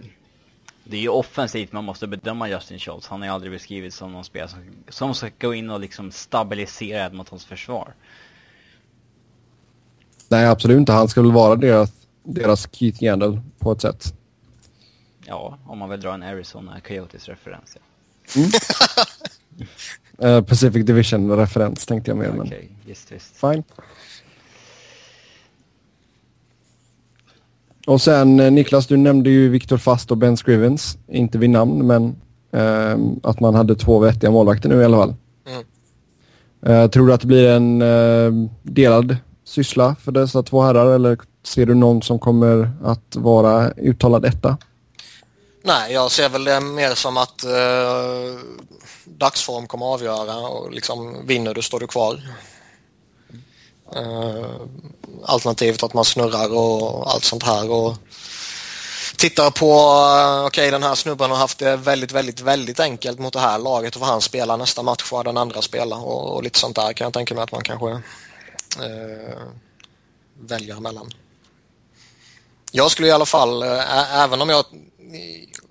[0.84, 3.07] det är ju offensivt man måste bedöma Justin Schultz.
[3.07, 4.59] Han har ju aldrig beskrivits som någon spelare som,
[4.89, 7.93] som ska gå in och liksom stabilisera Edmontons försvar.
[10.30, 10.91] Nej, absolut inte.
[10.91, 11.91] Han ska väl vara deras,
[12.23, 14.18] deras Keith Yandel på ett sätt.
[15.30, 17.75] Ja, om man vill dra en Arizona Coyotes-referens.
[17.75, 17.82] Ja.
[20.21, 23.36] Eh, Pacific Division-referens tänkte jag mer, men Okej, visst, visst.
[23.36, 23.63] fine.
[27.88, 30.97] Och sen eh, Niklas, du nämnde ju Victor Fast och Ben Scrivens.
[31.07, 32.15] Inte vid namn, men
[32.51, 35.15] ehm, att man hade två vettiga målvakter nu i alla fall.
[35.47, 35.63] Mm.
[36.61, 41.17] Eh, tror du att det blir en eh, delad syssla för dessa två herrar eller
[41.43, 44.57] ser du någon som kommer att vara uttalad etta?
[45.64, 48.39] Nej, jag ser väl det mer som att eh,
[49.05, 52.22] dagsform kommer att avgöra och liksom vinner du står du kvar.
[53.95, 54.55] Eh,
[55.26, 57.95] alternativt att man snurrar och allt sånt här och
[59.18, 59.74] tittar på,
[60.38, 63.60] okej okej den här snubben har haft det väldigt, väldigt, väldigt enkelt mot det här
[63.60, 66.76] laget och vad han spelar nästa match vad den andra spelar och, och lite sånt
[66.76, 67.89] där kan jag tänka mig att man kanske
[68.86, 69.38] eh,
[70.39, 71.14] väljer mellan.
[72.72, 74.66] Jag skulle i alla fall, eh, ä- även om jag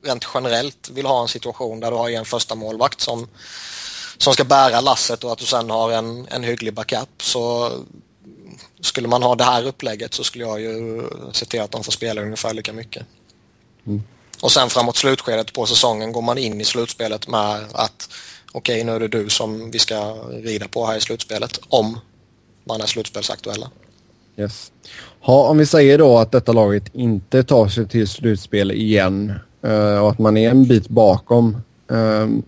[0.02, 3.28] rent generellt vill ha en situation där du har en första målvakt som,
[4.18, 7.72] som ska bära lasset och att du sen har en, en hygglig backup så
[8.80, 11.92] skulle man ha det här upplägget så skulle jag ju se till att de får
[11.92, 13.06] spela ungefär lika mycket.
[14.42, 18.10] Och sen framåt slutskedet på säsongen går man in i slutspelet med att
[18.52, 22.00] okej nu är det du som vi ska rida på här i slutspelet om
[22.64, 23.70] man är slutspelsaktuella.
[24.36, 24.72] Yes.
[25.20, 29.34] Ha, om vi säger då att detta laget inte tar sig till slutspel igen
[30.02, 31.56] och att man är en bit bakom.
[31.90, 32.42] ehm,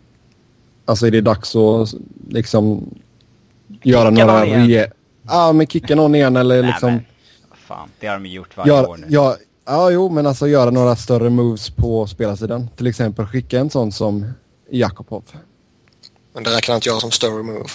[0.85, 1.95] alltså är det dags att
[2.29, 2.95] liksom
[3.83, 4.87] göra Kicka några...
[5.29, 6.91] ja, men kicka någon igen eller Nej, liksom...
[6.93, 7.05] men,
[7.49, 9.07] vad fan, det har de gjort varje Gör, år nu.
[9.11, 12.69] ja, ja, jo, men alltså göra några större moves på spelarsidan.
[12.77, 14.33] Till exempel skicka en sån som
[14.71, 15.25] Jakobov.
[16.35, 17.69] Men det räknar inte jag som större move.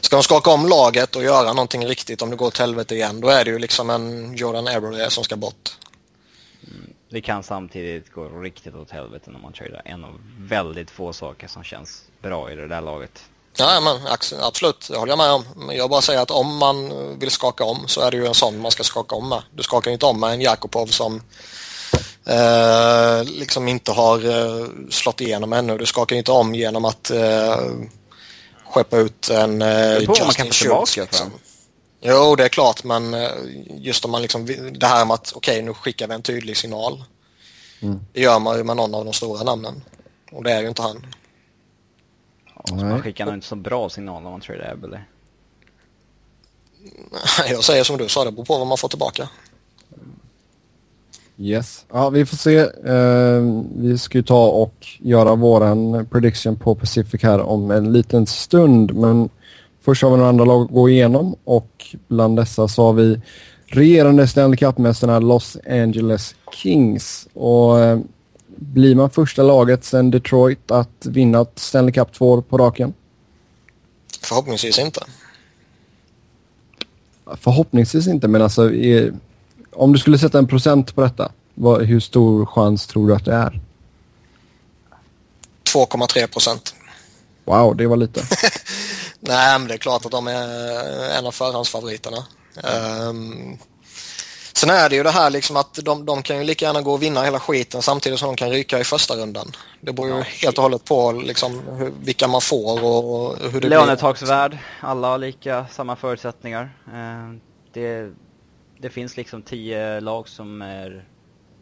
[0.00, 3.20] Ska de skaka om laget och göra någonting riktigt om det går åt helvete igen
[3.20, 5.70] då är det ju liksom en Jordan Eberle som ska bort.
[7.12, 11.48] Det kan samtidigt gå riktigt åt helvete när man tradar en av väldigt få saker
[11.48, 13.22] som känns bra i det där laget.
[13.56, 13.96] Ja, men
[14.40, 15.44] absolut, det håller jag med om.
[15.56, 18.34] Men jag bara säger att om man vill skaka om så är det ju en
[18.34, 19.42] sån man ska skaka om med.
[19.50, 21.22] Du skakar inte om med en Jakobov som
[22.26, 25.78] eh, liksom inte har eh, slått igenom ännu.
[25.78, 27.56] Du skakar inte om genom att eh,
[28.64, 30.96] skeppa ut en eh, Justin Schultz.
[30.96, 31.30] Liksom.
[32.04, 33.30] Jo, det är klart, men eh,
[33.70, 36.56] just om man liksom, det här med att okej, okay, nu skickar vi en tydlig
[36.56, 37.04] signal.
[37.80, 38.00] Mm.
[38.12, 39.82] Det gör man ju med någon av de stora namnen.
[40.32, 41.06] Och det är ju inte han.
[42.54, 45.06] Ja, man skickar nog inte så bra signal om man tror det är eller?
[47.50, 49.28] Jag säger som du sa, det beror på vad man får tillbaka.
[51.36, 51.84] Yes.
[51.92, 52.64] Ja, vi får se.
[52.64, 58.26] Uh, vi ska ju ta och göra våran prediction på Pacific här om en liten
[58.26, 58.94] stund.
[58.94, 59.28] Men
[59.84, 63.20] först har vi några andra lag att gå igenom och bland dessa så har vi
[63.66, 67.28] regerande Stanley Cup-mästarna Los Angeles Kings.
[67.32, 68.00] Och uh,
[68.56, 72.94] blir man första laget sedan Detroit att vinna Stanley Cup två år på raken?
[74.22, 75.04] Förhoppningsvis inte.
[77.36, 79.12] Förhoppningsvis inte, men alltså är,
[79.72, 83.24] om du skulle sätta en procent på detta, vad, hur stor chans tror du att
[83.24, 83.60] det är?
[85.74, 86.74] 2,3 procent.
[87.44, 88.22] Wow, det var lite.
[89.24, 92.16] Nej, men det är klart att de är en av förhandsfavoriterna.
[93.08, 93.58] Um,
[94.52, 96.92] sen är det ju det här liksom att de, de kan ju lika gärna gå
[96.92, 99.52] och vinna hela skiten samtidigt som de kan ryka i första rundan.
[99.80, 100.22] Det beror ju ja.
[100.22, 104.60] helt och hållet på liksom hur, vilka man får och hur det Lönetaksvärd, blir.
[104.80, 106.76] alla har lika, samma förutsättningar.
[106.88, 107.38] Uh,
[107.72, 108.12] det
[108.82, 111.04] det finns liksom tio lag som är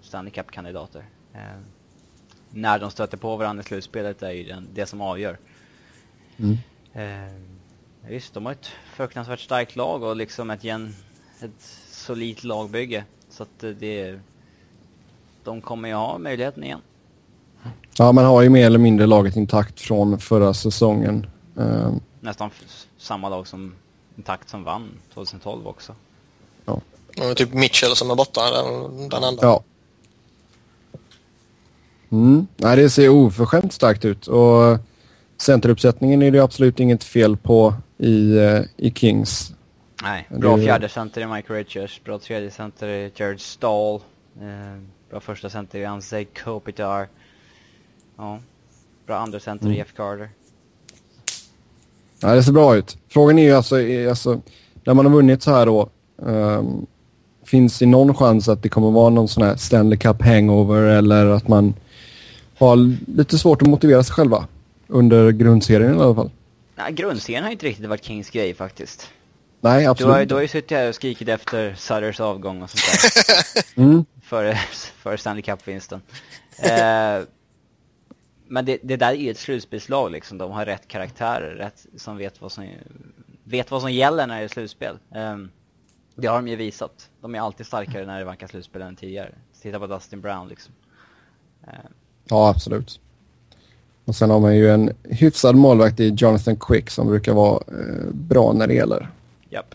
[0.02, 1.04] Stanley Cup-kandidater.
[1.34, 1.60] Eh,
[2.50, 5.38] när de stöter på varandra i slutspelet är ju den, det som avgör.
[6.36, 6.58] Mm.
[6.92, 7.34] Eh,
[8.10, 10.94] visst, de har ett fruktansvärt starkt lag och liksom ett, gen,
[11.40, 13.04] ett solidt lagbygge.
[13.30, 14.18] Så att det,
[15.44, 16.80] de kommer ju ha möjligheten igen.
[17.96, 21.26] Ja, man har ju mer eller mindre laget intakt från förra säsongen.
[21.58, 21.92] Eh.
[22.20, 22.50] Nästan
[22.98, 23.74] samma lag som
[24.16, 25.94] intakt som vann 2012 också.
[26.64, 26.80] Ja.
[27.36, 29.42] Typ Mitchell som är borta, den, den enda.
[29.42, 29.62] Ja.
[32.12, 32.46] Mm.
[32.56, 34.26] Nej, det ser oförskämt starkt ut.
[34.26, 34.78] Och
[35.38, 39.52] centeruppsättningen är det absolut inget fel på i, uh, i Kings.
[40.02, 40.62] Nej, bra det...
[40.62, 44.00] fjärde center i Mike Richards, bra tredje center i Jared Stahl,
[44.40, 44.80] eh,
[45.10, 47.08] bra första center i Ansei Kopitar.
[48.16, 48.38] Ja,
[49.06, 49.74] bra andra center mm.
[49.74, 50.28] i Jeff Carter.
[52.20, 52.96] Ja, det ser bra ut.
[53.08, 54.40] Frågan är ju alltså, är, alltså
[54.84, 56.86] när man har vunnit så här då, um,
[57.44, 61.26] finns det någon chans att det kommer vara någon sån här Stanley Cup hangover eller
[61.26, 61.74] att man
[62.58, 62.76] har
[63.16, 64.46] lite svårt att motivera sig själva
[64.86, 66.30] under grundserien i alla fall?
[66.82, 69.10] Nej, grundserien har inte riktigt varit Kings grej faktiskt.
[69.60, 72.70] Nej, absolut Du har, du har ju suttit här och skrikit efter Sutters avgång och
[72.70, 73.64] sånt där.
[73.82, 74.04] mm.
[74.22, 76.02] För, för Stanley Cup-vinsten.
[76.58, 77.24] Eh,
[78.48, 80.38] men det, det, där är ju ett slutspelslag liksom.
[80.38, 82.68] De har rätt karaktärer, rätt som vet vad som,
[83.44, 84.98] vet vad som gäller när det är slutspel.
[85.14, 85.50] Um,
[86.14, 87.10] det har de ju visat.
[87.20, 89.34] De är alltid starkare när det vankas slutspel än tidigare.
[89.62, 90.74] Titta på Dustin Brown liksom.
[91.66, 91.72] Eh.
[92.24, 93.00] Ja, absolut.
[94.04, 98.12] Och sen har man ju en hyfsad målvakt i Jonathan Quick som brukar vara eh,
[98.12, 99.10] bra när det gäller.
[99.48, 99.74] Japp.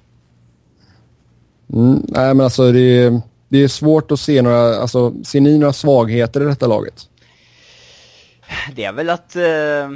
[1.74, 5.58] Mm, nej, men alltså det är, det är svårt att se några, alltså ser ni
[5.58, 7.10] några svagheter i detta laget?
[8.76, 9.90] Det är väl att eh,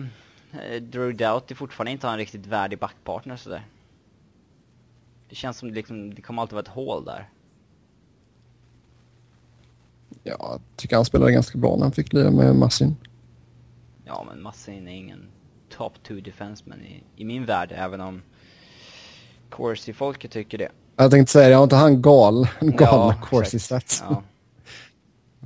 [0.82, 3.66] Drew Doughty fortfarande inte har en riktigt värdig backpartner sådär.
[5.30, 7.30] Det känns som det, liksom, det kommer alltid vara ett hål där.
[10.24, 12.96] Ja, jag tycker han spelade ganska bra när han fick lira med Massin.
[14.10, 15.28] Ja, men Massin är ingen
[15.78, 18.22] top 2 defenseman i, i min värld, även om
[19.50, 20.72] Corsi-folket tycker det.
[20.96, 24.04] Jag tänkte säga, jag har inte han gal, galna ja, Corsi-stats.
[24.10, 24.24] Ja,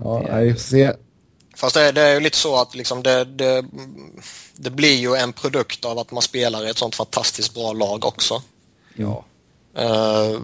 [0.04, 0.94] ja jag får se.
[1.56, 3.66] Fast det, det, är ju lite så att liksom det, det,
[4.56, 8.06] det blir ju en produkt av att man spelar i ett sånt fantastiskt bra lag
[8.06, 8.42] också.
[8.96, 9.26] Ja.
[9.80, 10.42] Uh,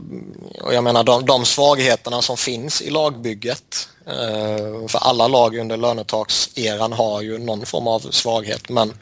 [0.62, 5.78] och jag menar de, de svagheterna som finns i lagbygget, uh, för alla lag under
[5.78, 8.94] lönetakseran har ju någon form av svaghet men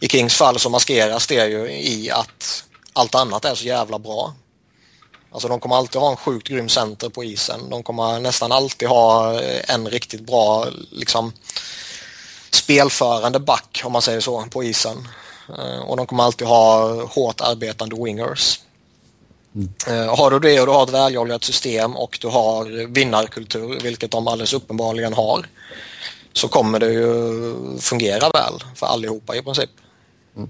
[0.00, 4.34] i Kings fall så maskeras det ju i att allt annat är så jävla bra.
[5.32, 7.70] Alltså de kommer alltid ha en sjukt grym center på isen.
[7.70, 11.32] De kommer nästan alltid ha eh, en riktigt bra liksom,
[12.50, 15.08] spelförande back om man säger så på isen.
[15.58, 18.60] Uh, och de kommer alltid ha hårt arbetande wingers.
[19.54, 20.08] Mm.
[20.08, 24.28] Har du det och du har ett väljobbigt system och du har vinnarkultur, vilket de
[24.28, 25.46] alldeles uppenbarligen har,
[26.32, 29.70] så kommer det ju fungera väl för allihopa i princip.
[30.36, 30.48] Mm.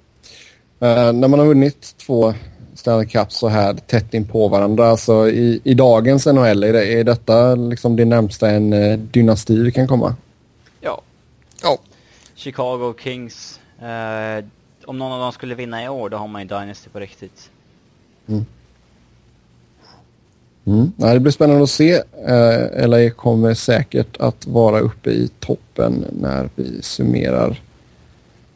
[0.83, 2.35] Uh, när man har vunnit två
[2.75, 6.93] Stanley Cup så här tätt in på varandra, alltså i, i dagens NHL, är, det,
[6.93, 10.17] är detta liksom det närmsta en uh, dynasti vi kan komma?
[10.81, 11.01] Ja.
[11.63, 11.79] Ja.
[12.35, 13.61] Chicago Kings.
[13.83, 14.45] Uh,
[14.87, 17.51] om någon av dem skulle vinna i år, då har man ju Dynasty på riktigt.
[18.27, 18.47] Mm.
[20.67, 20.93] Mm.
[20.97, 22.03] Ja, det blir spännande att se.
[22.27, 27.61] Eh, LA kommer säkert att vara uppe i toppen när vi summerar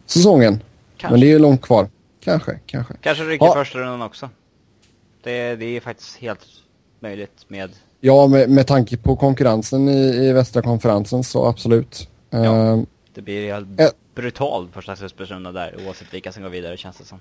[0.06, 0.60] säsongen.
[0.96, 1.12] Kanske.
[1.12, 1.88] Men det är långt kvar.
[2.24, 2.94] Kanske, kanske.
[3.00, 3.54] Kanske rycker ja.
[3.54, 4.30] första rundan också.
[5.22, 6.40] det, det är faktiskt helt
[7.00, 7.70] möjligt med...
[8.00, 12.08] Ja, med, med tanke på konkurrensen i, i västra konferensen så absolut.
[12.30, 12.38] Ja.
[12.44, 13.88] Ehm, Det blir helt Eh.
[14.14, 17.20] brutalt första slutspelsrundan där oavsett vilka som går vidare känns det som.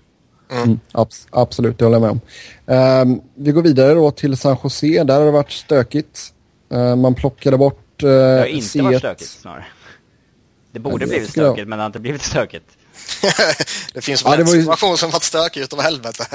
[0.52, 2.20] Mm, abs absolut, det håller jag med om.
[2.68, 5.04] Ehm, vi går vidare då till San Jose.
[5.04, 6.34] Där har det varit stökigt.
[6.72, 9.66] Ehm, man plockade bort uh, Det har inte varit stökigt snarare.
[10.72, 11.52] Det borde Ja, blivit tycker jag.
[11.54, 12.66] stökigt men det har inte blivit stökigt.
[13.94, 16.26] det finns Ja, väl det en ju- situation som varit stökig utav helvete.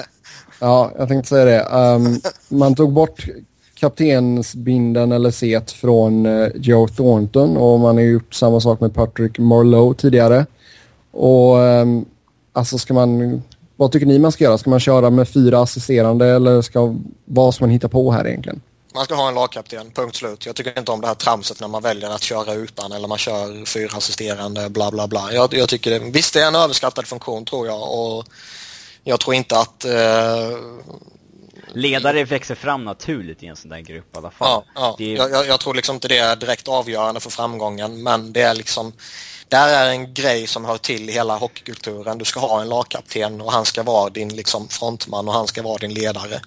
[0.61, 1.61] Ja, jag tänkte säga det.
[1.61, 3.27] Ehm, man tog bort
[3.75, 9.39] kaptensbinden eller set från eh, Joe Thornton och man har gjort samma sak med Patrick
[9.39, 10.47] Marlowe tidigare.
[11.11, 12.05] Och um,
[12.53, 13.43] alltså ska man...
[13.83, 14.59] Vad tycker ni man ska göra?
[14.59, 18.61] Ska man köra med fyra assisterande eller ska, vad ska man hitta på här egentligen?
[18.95, 20.47] Man ska ha en lagkapten, punkt slut.
[20.47, 23.19] Jag tycker inte om det här tramset när man väljer att köra utan eller man
[23.19, 25.33] kör fyra assisterande, bla bla bla.
[25.33, 28.25] Jag, jag tycker det, visst det är en överskattad funktion tror jag och
[29.05, 29.85] jag tror inte att...
[29.85, 30.59] Eh,
[31.75, 34.49] Ledare växer fram naturligt i en sån där grupp i alla fall.
[34.49, 37.31] ja, ja, Det är, jag, jag, jag tror liksom inte det är direkt avgörande för
[37.31, 38.93] framgången men det är liksom...
[39.53, 42.19] Där är en grej som hör till i hela hockeykulturen.
[42.19, 45.63] Du ska ha en lagkapten och han ska vara din liksom frontman och han ska
[45.63, 46.41] vara din ledare.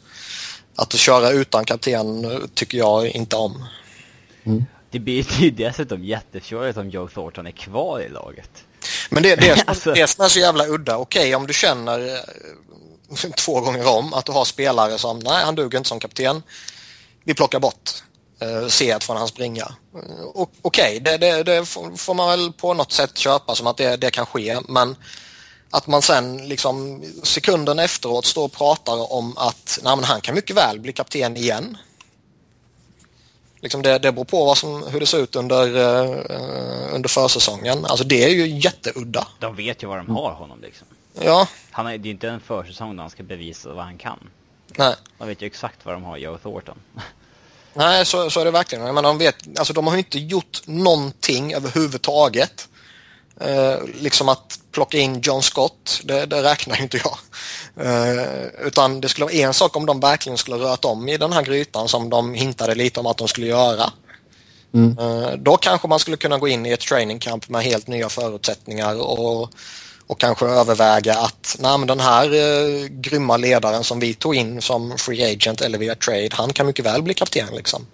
[0.75, 3.65] Att köra utan kapten tycker jag inte om.
[4.91, 8.49] det blir det är ju dessutom jättefjordigt om Joe Thornton är kvar i laget.
[9.09, 9.93] Men det, det, Alltså.
[9.93, 14.25] det som är så jävla udda, okej om du känner eh, två gånger om att
[14.25, 16.43] du har spelare som, nej han duger inte som kapten.
[17.23, 17.91] Vi plockar bort
[18.39, 19.71] eh, C från hans bringa.
[19.95, 21.65] Eh, okej, det, det, det
[21.97, 24.95] får man väl på något sätt köpa som att det, det kan ske, men
[25.69, 30.55] att man sen liksom sekunden efteråt står och pratar om att nej, han kan mycket
[30.55, 31.77] väl bli kapten igen.
[33.59, 37.85] Liksom det, det beror på vad som, hur det ser ut under, eh, under försäsongen.
[37.85, 39.27] Alltså det är ju jätteudda.
[39.39, 40.87] De vet ju vad de har honom liksom.
[41.21, 43.97] Ja, Han har, det är ju inte en försäsong där han ska bevisa vad han
[43.97, 44.19] kan.
[44.77, 44.95] nej.
[45.17, 46.77] De vet ju exakt vad de har Joe Thornton.
[47.75, 48.93] Nej, så, så är det verkligen.
[48.93, 52.67] Men de, vet, alltså de har ju inte gjort någonting överhuvudtaget.
[53.41, 57.17] Eh, liksom att plocka in John Scott, det, det räknar ju inte jag.
[57.85, 61.33] Eh, utan det skulle vara en sak om de verkligen skulle rört om i den
[61.33, 63.91] här grytan som de hintade lite om att de skulle göra.
[64.73, 64.97] Mm.
[64.99, 68.09] Eh, då kanske man skulle kunna gå in i ett training camp med helt nya
[68.09, 69.49] förutsättningar och,
[70.07, 74.61] och kanske överväga att nej, men den här eh, grymma ledaren som vi tog in
[74.61, 77.85] som free agent eller via trade, han kan mycket väl bli kapten liksom.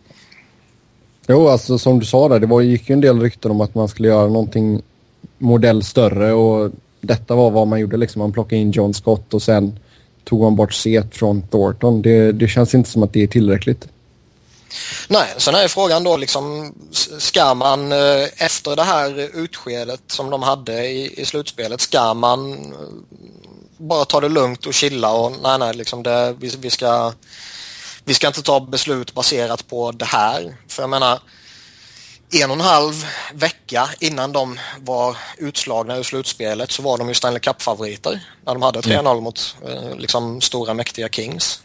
[1.28, 3.76] Jo, alltså som du sa där, det var, gick ju en del rykten om att
[3.76, 4.82] man skulle göra någonting
[5.38, 8.20] modell större och detta var vad man gjorde liksom.
[8.20, 9.80] Man plockade in John Scott och sen
[10.24, 12.01] tog man bort set från Thornton.
[12.01, 13.88] Det, det känns inte som att det är tillräckligt.
[15.07, 16.74] Nej, sen är frågan då liksom,
[17.19, 22.53] ska man eh, efter det här utskedet som de hade i, i slutspelet, ska man
[22.53, 22.80] eh,
[23.78, 27.13] bara ta det lugnt och chilla och nej, nej, liksom det, vi, vi, ska,
[28.03, 30.57] vi ska inte ta beslut baserat på det här.
[30.67, 31.19] För jag menar,
[32.34, 37.13] en och en halv vecka innan de var utslagna ur slutspelet så var de ju
[37.13, 41.61] Stanley Cup-favoriter när de hade 3-0 mot eh, liksom stora mäktiga Kings.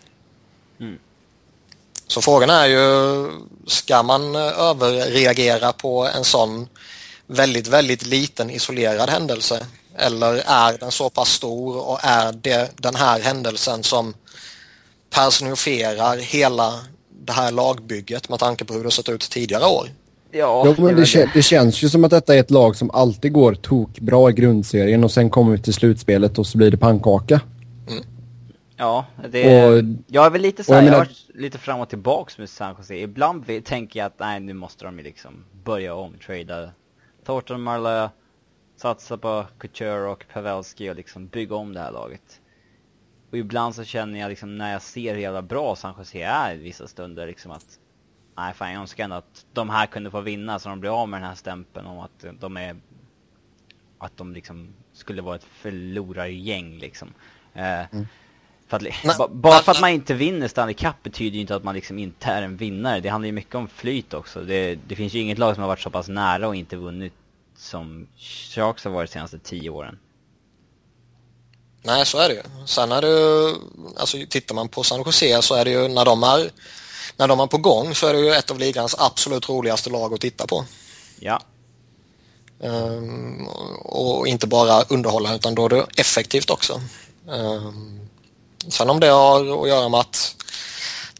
[2.08, 3.26] Så frågan är ju,
[3.66, 6.68] ska man eh, överreagera på en sån
[7.26, 9.66] väldigt, väldigt liten isolerad händelse?
[9.98, 14.14] Eller är den så pass stor och är det den här händelsen som
[15.10, 16.74] personifierar hela
[17.26, 19.88] det här lagbygget med tanke på hur det sett ut tidigare år?
[20.32, 22.90] Ja, är det, väl kä- det känns ju som att detta är ett lag som
[22.90, 26.76] alltid går tokbra i grundserien och sen kommer vi till slutspelet och så blir det
[26.76, 27.40] pannkaka.
[28.76, 31.58] Ja, det Och- jag är väl lite så jag här, jag menar- har varit lite
[31.58, 32.96] fram och tillbaks med San Jose.
[32.96, 36.70] Ibland tänker jag att nej, nu måste de ju liksom börja om, trada
[37.24, 38.10] Thornton, Marla,
[38.76, 42.40] satsa på Couture och Pavelski och liksom bygga om det här laget.
[43.30, 46.54] Och ibland så känner jag liksom när jag ser hur jävla bra San Jose är
[46.54, 47.78] i vissa stunder liksom att
[48.36, 51.08] nej fan jag önskar ändå att de här kunde få vinna så de blir av
[51.08, 52.76] med den här stämpeln om att de är
[53.98, 57.08] att de liksom skulle vara ett förlorargäng liksom.
[57.54, 57.82] Eh,
[58.68, 61.56] för att, Nej, ba, bara för att man inte vinner Stanley Cup betyder ju inte
[61.56, 63.00] att man liksom inte är en vinnare.
[63.00, 64.40] Det handlar ju mycket om flyt också.
[64.40, 67.12] Det, det finns ju inget lag som har varit så pass nära och inte vunnit
[67.58, 69.98] som Sharks har varit de senaste tio åren.
[71.82, 72.42] Nej, så är det ju.
[72.66, 73.54] Sen är det ju,
[73.96, 76.50] alltså tittar man på San Jose så är det ju när de är,
[77.16, 80.14] när de är på gång så är det ju ett av ligans absolut roligaste lag
[80.14, 80.64] att titta på.
[81.20, 81.42] Ja,
[82.60, 83.46] Ehm,
[83.84, 86.80] och inte bara underhålla utan då är det effektivt också.
[87.30, 88.05] Ehm,
[88.68, 90.36] sen om det har att göra med att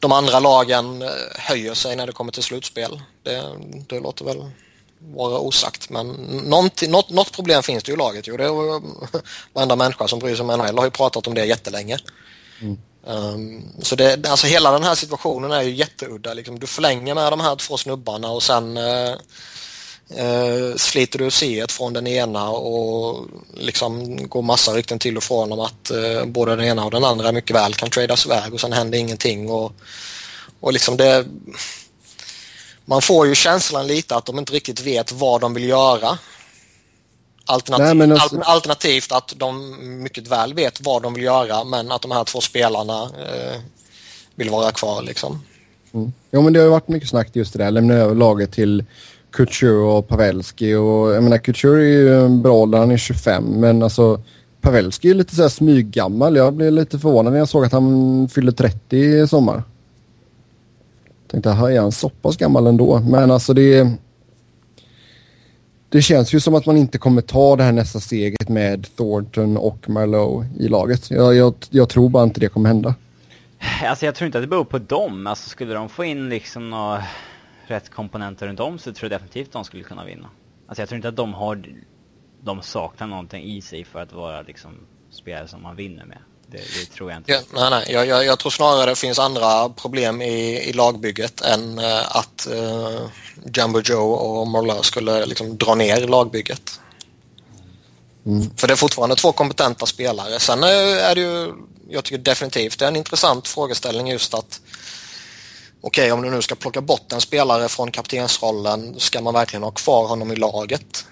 [0.01, 3.43] de andra lagen eh, höjer sig när det kommer till slutspel, det,
[3.89, 4.51] det låter väl
[4.99, 5.91] vara osagt.
[5.91, 6.09] Men
[6.45, 8.27] något, något problem finns det ju i laget.
[8.27, 8.81] Jo, det är ju-
[9.53, 11.99] varenda människa som bryr sig om NHL har ju pratat om det jättelänge.
[13.05, 16.35] Um, så det, alltså hela den här situationen är ju jätteudda.
[16.35, 16.59] Liksom.
[16.59, 19.15] Du förlänger med de här två snubbarna och sen uh,
[20.11, 25.53] uh, sliter du C från den ena och liksom går massa rykten till och från
[25.53, 28.61] om att uh, både den ena och den andra mycket väl kan tradas iväg och
[28.61, 29.51] sen händer ingenting.
[29.51, 29.73] Och,
[30.61, 31.27] och liksom det...
[32.85, 36.19] Man får ju känslan lite att de inte riktigt vet vad de vill göra.
[37.45, 38.41] Alternativ, Nej, alltså...
[38.41, 42.41] Alternativt att de mycket väl vet vad de vill göra men att de här två
[42.41, 43.61] spelarna eh,
[44.35, 45.43] vill vara kvar liksom.
[45.95, 46.13] Mm.
[46.31, 48.85] Ja men det har ju varit mycket snack just det där, lämna över laget till
[49.37, 53.45] Couture och Pavelski och jag menar Couture är ju en bra ålder, han är 25
[53.45, 54.21] men alltså
[54.61, 56.37] Pavelski är lite såhär smyggammal.
[56.37, 59.63] Jag blev lite förvånad när jag såg att han fyllde 30 i sommar.
[61.31, 63.01] Tänkte, är han så pass gammal ändå?
[63.01, 63.91] Men alltså det
[65.89, 69.57] det känns ju som att man inte kommer ta det här nästa steget med Thornton
[69.57, 71.11] och Marlowe i laget.
[71.11, 72.95] Jag, jag, jag, tror bara inte det kommer hända.
[73.85, 75.27] Alltså jag tror inte att det beror på dem.
[75.27, 77.03] Alltså skulle de få in liksom några
[77.67, 80.31] rätt komponenter runt om så tror jag definitivt de skulle kunna vinna.
[80.69, 81.65] Alltså jag tror inte att de har,
[82.41, 86.19] de saknar någonting i sig för att vara liksom spelare som man vinner med.
[86.47, 87.33] Det, det, tror jag inte.
[87.33, 87.87] Ja, nej, nej.
[87.89, 92.49] Jag, jag, jag, tror snarare det finns andra problem i, i lagbygget än uh, att
[92.53, 93.07] uh,
[93.55, 96.81] Jumbo Joe och Morla skulle liksom dra ner lagbygget.
[98.27, 98.51] Mm.
[98.57, 100.41] För det är fortfarande två kompetenta spelare.
[100.41, 101.53] Sen är det ju,
[101.89, 104.61] jag tycker definitivt det är en intressant frågeställning just att
[105.81, 109.63] okej, okay, om du nu ska plocka bort en spelare från kaptensrollen, ska man verkligen
[109.63, 111.07] ha kvar honom i laget?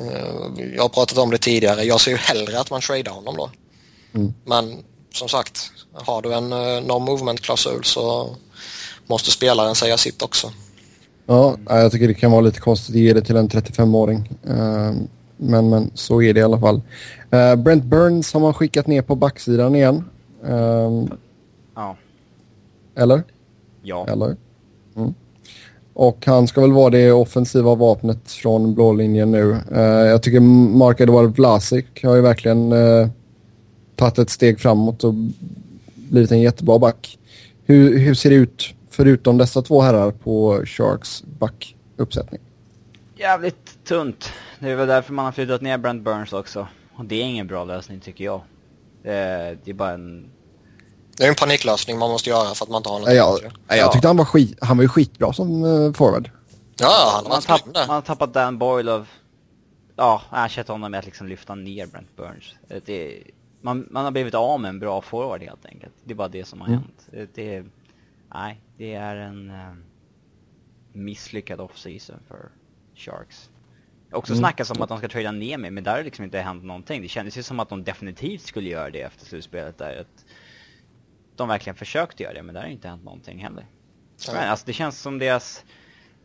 [0.00, 1.82] Uh, jag har pratat om det tidigare.
[1.82, 3.50] Jag ser ju hellre att man tradar honom då.
[4.14, 4.34] Mm.
[4.44, 4.76] Men
[5.12, 8.36] som sagt, har du en uh, no movement-klausul så
[9.06, 10.52] måste spelaren säga sitt också.
[11.26, 14.30] Ja, jag tycker det kan vara lite konstigt att ge det till en 35-åring.
[14.48, 14.92] Uh,
[15.36, 16.80] men, men så är det i alla fall.
[17.58, 20.04] Brent Burns har man skickat ner på backsidan igen.
[21.74, 21.96] Ja.
[22.96, 23.22] Eller?
[23.82, 24.06] Ja.
[24.08, 24.36] Eller?
[24.96, 25.14] Mm.
[25.92, 29.56] Och han ska väl vara det offensiva vapnet från blå linjen nu.
[29.72, 33.08] Uh, jag tycker Mark Edward Vlasic har ju verkligen uh,
[33.96, 35.14] tagit ett steg framåt och
[35.94, 37.18] blivit en jättebra back.
[37.64, 42.40] Hur, hur ser det ut förutom dessa två herrar på Sharks backuppsättning?
[43.16, 44.32] Jävligt tunt.
[44.58, 46.66] Det är väl därför man har flyttat ner Brent Burns också.
[46.94, 48.40] Och det är ingen bra lösning tycker jag.
[49.02, 50.24] Det är, det är bara en...
[51.20, 53.78] Det är en paniklösning man måste göra för att man inte har något ja, jag,
[53.78, 56.30] jag tyckte han var, skit, han var ju skitbra som uh, forward.
[56.78, 59.08] Ja, han har man, tapp, man har tappat Dan Boyle av...
[59.96, 62.54] Ja, ersatt honom med att liksom lyfta ner Brent Burns.
[62.86, 63.22] Det,
[63.60, 65.92] man, man har blivit av med en bra forward helt enkelt.
[66.04, 66.80] Det är bara det som har mm.
[66.80, 67.30] hänt.
[67.34, 67.64] Det,
[68.34, 69.74] nej, det är en uh,
[70.92, 72.48] misslyckad off-season för
[72.96, 73.50] Sharks.
[74.12, 74.40] Också mm.
[74.40, 77.02] snackas om att de ska trada ner mig, men där har liksom inte hänt någonting.
[77.02, 80.00] Det kändes ju som att de definitivt skulle göra det efter slutspelet där.
[80.00, 80.19] Att
[81.40, 83.66] de verkligen försökte göra det, men där har inte hänt någonting heller.
[84.26, 84.32] Ja.
[84.32, 85.64] Men alltså det känns som deras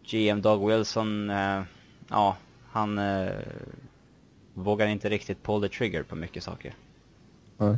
[0.09, 1.63] GM Doug Wilson, uh,
[2.09, 2.37] ja,
[2.71, 3.31] han uh,
[4.53, 6.73] vågar inte riktigt pull the trigger på mycket saker.
[7.57, 7.77] Nej.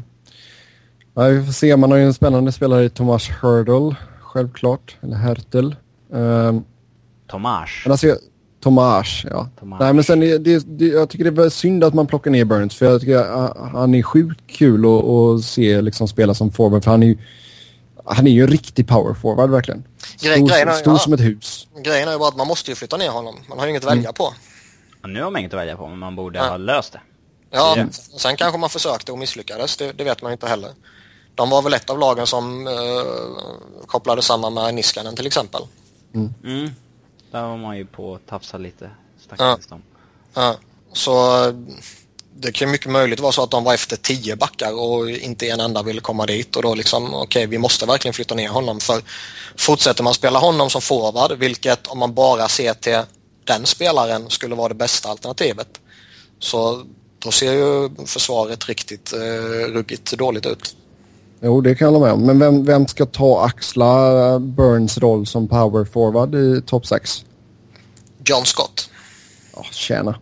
[1.13, 1.77] Nej, vi får se.
[1.77, 4.97] Man har ju en spännande spelare i Thomas Hurdle, självklart.
[5.01, 5.75] Eller Hertel.
[6.09, 6.65] Um,
[7.27, 7.69] Tomas.
[7.83, 8.17] Men alltså,
[8.67, 9.49] Tomas, ja.
[9.59, 9.79] Tomas.
[9.79, 12.45] Nej, men sen det, det, det, jag tycker det är synd att man plockar ner
[12.45, 12.75] Burns.
[12.75, 16.83] För jag tycker uh, han är sjukt kul att, att se liksom spela som forward.
[16.83, 17.17] För han är ju,
[18.05, 19.83] han är ju en riktig power forward verkligen.
[20.17, 20.99] Stor, grejen, stor ja.
[20.99, 21.67] som ett hus.
[21.83, 23.35] Grejen är ju bara att man måste ju flytta ner honom.
[23.49, 24.13] Man har ju inget att välja mm.
[24.13, 24.33] på.
[25.01, 26.49] Ja, nu har man inget att välja på, men man borde ja.
[26.49, 27.01] ha löst det.
[27.51, 27.87] Ja,
[28.17, 29.77] sen kanske man försökte och misslyckades.
[29.77, 30.71] Det, det, vet man inte heller.
[31.35, 32.73] De var väl ett av lagen som uh,
[33.85, 35.61] kopplade samman med Niskanen till exempel.
[36.13, 36.33] Mm.
[36.43, 36.69] Mm.
[37.31, 38.89] Där var man ju på att tafsa lite.
[39.37, 39.59] Ja.
[40.33, 40.55] ja.
[40.93, 41.13] Så
[42.39, 45.59] det kan mycket möjligt vara så att de var efter tio backar och inte en
[45.59, 48.79] enda ville komma dit och då liksom okej okay, vi måste verkligen flytta ner honom
[48.79, 49.01] för
[49.55, 53.01] fortsätter man spela honom som forward vilket om man bara ser till
[53.43, 55.81] den spelaren skulle vara det bästa alternativet
[56.39, 56.85] så
[57.19, 60.75] då ser ju försvaret riktigt eh, ruggigt dåligt ut.
[61.41, 62.25] Jo, det kan jag hålla med om.
[62.25, 67.25] Men vem, vem ska ta axla Burns roll som power forward i topp 6?
[68.25, 68.89] John Scott.
[69.55, 70.19] Ja, tjäna.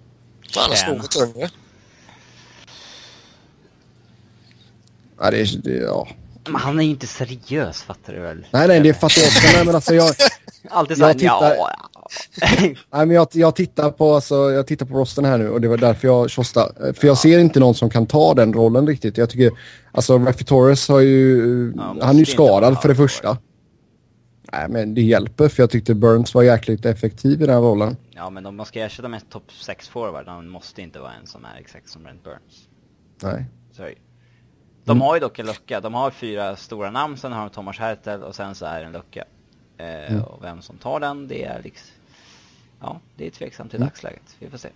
[0.55, 1.47] Han är stor och tung ju.
[5.19, 5.57] Ja, det är...
[5.63, 6.07] Det, ja.
[6.45, 8.45] Men han är ju inte seriös, fattar du väl?
[8.51, 9.47] Nej, nej, det fattar jag också.
[9.53, 10.15] Nej, men alltså jag...
[10.69, 11.55] Alltid såhär, tittar...
[11.55, 11.71] ja,
[12.61, 15.67] Nej, men jag, jag, tittar på, alltså, jag tittar på rosten här nu och det
[15.67, 16.93] var därför jag tjostade.
[16.93, 19.17] För jag ser inte någon som kan ta den rollen riktigt.
[19.17, 19.51] Jag tycker,
[19.95, 23.37] alltså Raffi Torres har ju, ja, han är ju skadad för det första.
[24.53, 27.97] Nej, men det hjälper för jag tyckte Burns var jäkligt effektiv i den rollen.
[28.11, 31.27] Ja, men om man ska ersätta med topp 6 forward, han måste inte vara en
[31.27, 32.67] som är exakt som Brent Burns.
[33.23, 33.45] Nej.
[33.71, 33.95] Sorry.
[34.83, 35.79] De har ju dock en lucka.
[35.81, 38.85] De har fyra stora namn, sen har de Thomas Hertel och sen så är det
[38.85, 39.23] en lucka.
[39.77, 40.23] Eh, Mm.
[40.23, 41.87] Och vem som tar den, det är liksom...
[42.81, 43.87] Ja, det är tveksamt i Mm.
[43.87, 44.35] dagsläget.
[44.39, 44.69] Vi får se.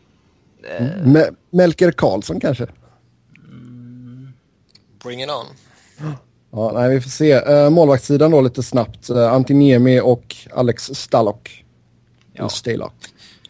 [0.63, 2.67] Eh, Me- Melker Karlsson kanske?
[5.03, 5.45] Bring it on.
[6.51, 7.39] Ja, nej, vi får se.
[7.41, 9.09] Uh, målvaktssidan då lite snabbt.
[9.09, 11.63] Uh, Antiniemi och Alex Stallock.
[12.33, 12.49] Ja.
[12.49, 12.93] Stalock.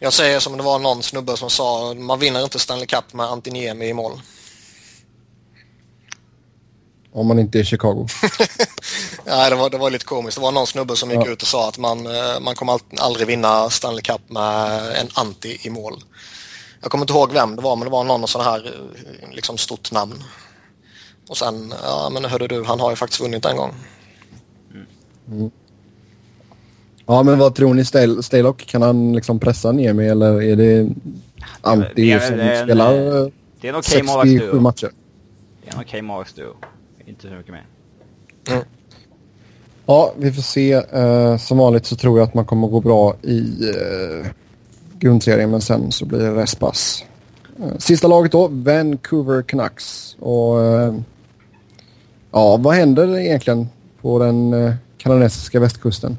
[0.00, 3.26] Jag säger som det var någon snubbe som sa, man vinner inte Stanley Cup med
[3.26, 4.12] Antiniemi i mål.
[7.12, 8.06] Om man inte är Chicago.
[9.26, 10.36] Nej, det var, det var lite komiskt.
[10.36, 11.30] Det var någon snubbe som gick Ja.
[11.32, 15.58] ut och sa att man, eh, man kommer aldrig vinna Stanley Cup med en anti
[15.62, 16.02] i mål.
[16.80, 19.58] Jag kommer inte ihåg vem det var, men det var någon sån här eh, liksom
[19.58, 20.24] stort namn.
[21.30, 23.70] Och sen, ja men hörde du, han har ju faktiskt vunnit en gång.
[27.06, 28.66] Ja, men vad tror ni Stal- Stalock?
[28.66, 30.88] Kan han liksom pressa Niemi eller är det
[31.60, 33.26] Antti Det är- som det är en, spelar eh, eh,
[33.60, 34.60] Det är en okej 67 målvaktsduo.
[34.60, 34.90] matcher?
[35.64, 36.52] Det är en okej målvaktsduo.
[37.06, 37.64] Inte så mycket mer.
[39.86, 40.72] Ja, vi får se.
[40.72, 44.26] Eh, som vanligt så tror jag att man kommer gå bra i eh,
[44.98, 47.04] grundserien men sen så blir det restpass.
[47.62, 50.16] Eh, sista laget då, Vancouver Canucks.
[50.20, 50.94] Och eh,
[52.30, 53.68] ja, vad händer egentligen
[54.00, 56.18] på den eh, kanadensiska västkusten?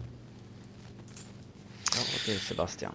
[1.96, 2.94] Ja, det är Sebastian.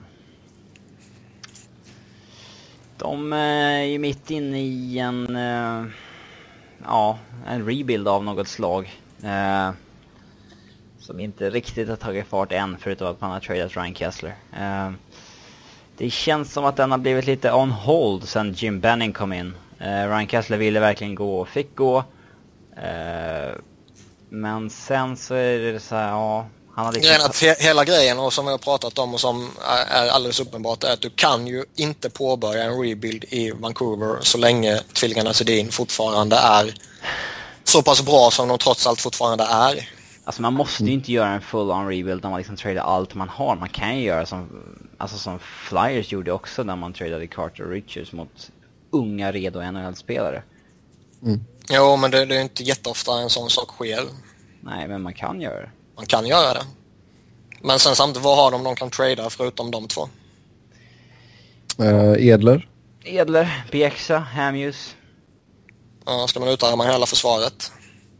[2.98, 5.84] De eh, är ju mitt inne i en, eh,
[6.84, 8.92] ja, en rebuild av något slag.
[9.22, 9.70] Eh,
[10.98, 14.34] som inte riktigt har tagit fart än, förutom att man har tradeat Ryan Kessler.
[14.58, 14.90] Eh,
[15.96, 19.54] det känns som att den har blivit lite on hold sen Jim Benning kom in.
[19.78, 22.04] Eh, Ryan Kessler ville verkligen gå och fick gå.
[22.76, 23.54] Eh,
[24.28, 27.08] men sen så är det så här, ja, han har liksom...
[27.08, 29.50] Grejen att he hela grejen och som vi har pratat om och som
[29.90, 34.38] är, alldeles uppenbart är att du kan ju inte påbörja en rebuild i Vancouver så
[34.38, 36.74] länge tvillingarna Sedin fortfarande är
[37.64, 39.88] så pass bra som de trots allt fortfarande är.
[40.24, 43.28] Alltså man måste ju inte göra en full-on rebuild när man liksom tradar allt man
[43.28, 43.56] har.
[43.56, 44.48] Man kan ju göra som,
[44.98, 48.50] alltså som Flyers gjorde också när man tradade Carter Richards mot
[48.90, 50.42] unga redo NHL-spelare.
[51.70, 54.04] Jo, men det, det är inte jätteofta en sån sak sker.
[54.60, 55.70] Nej, men man kan göra det.
[55.96, 56.64] Man kan göra det.
[57.60, 60.08] Men sen samtidigt, vad har de de kan trada förutom de två?
[61.78, 62.68] Eh, Edler?
[63.04, 64.90] Edler, Bieksa, Hamuse.
[66.06, 67.72] Ja, ska man utarma hela försvaret?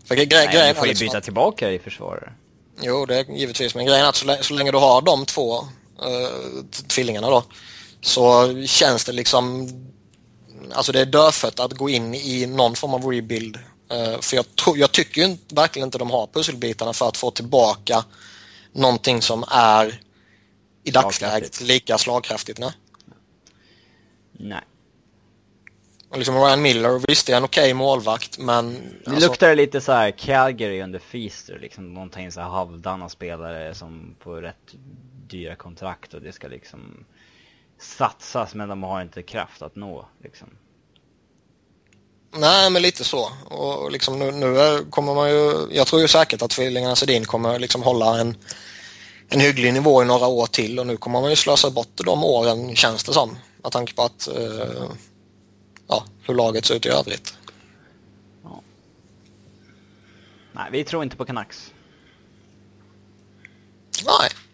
[0.05, 2.33] För gre Nej, grejen du är får ju liksom byta att, tillbaka i försvarare.
[2.81, 3.75] Jo, det är givetvis.
[3.75, 5.67] Men grejen är att så, lä- så länge du har de två uh,
[6.89, 7.45] tvillingarna då
[8.01, 9.69] så känns det liksom...
[10.73, 13.59] Alltså det är dödfött att gå in i någon form av rebuild.
[13.91, 14.45] Eh, för jag,
[14.77, 18.05] jag tycker ju inte- verkligen inte de har pusselbitarna för att få tillbaka
[18.73, 20.01] någonting som är
[20.85, 22.59] i dagsläget lika slagkraftigt.
[22.59, 22.73] Nej?
[24.33, 24.61] Nej.
[26.09, 28.75] Och liksom Ryan Miller, visst det är en okej målvakt men...
[29.05, 33.75] Det alltså- luktar lite så här Calgary under Feaster, liksom någonting så här halvdana spelare
[33.75, 34.75] som på rätt
[35.29, 37.05] dyra kontrakt och det ska liksom
[37.79, 40.49] satsas men de har inte kraft att nå liksom.
[42.39, 43.31] Nej, men lite så.
[43.45, 45.69] Och liksom nu, nu är, kommer man ju...
[45.71, 48.37] Jag tror ju säkert att tvillingarna Sedin kommer liksom hålla en,
[49.29, 52.25] en hygglig nivå i några år till och nu kommer man ju slösa bort de
[52.25, 53.39] åren, känns det som.
[53.63, 54.29] Med tanke på att...
[54.29, 54.91] Eh,
[55.89, 57.35] ja, hur laget ser ut i övrigt.
[60.57, 61.73] Nej, vi tror inte på Canucks.
[64.07, 64.46] Nej.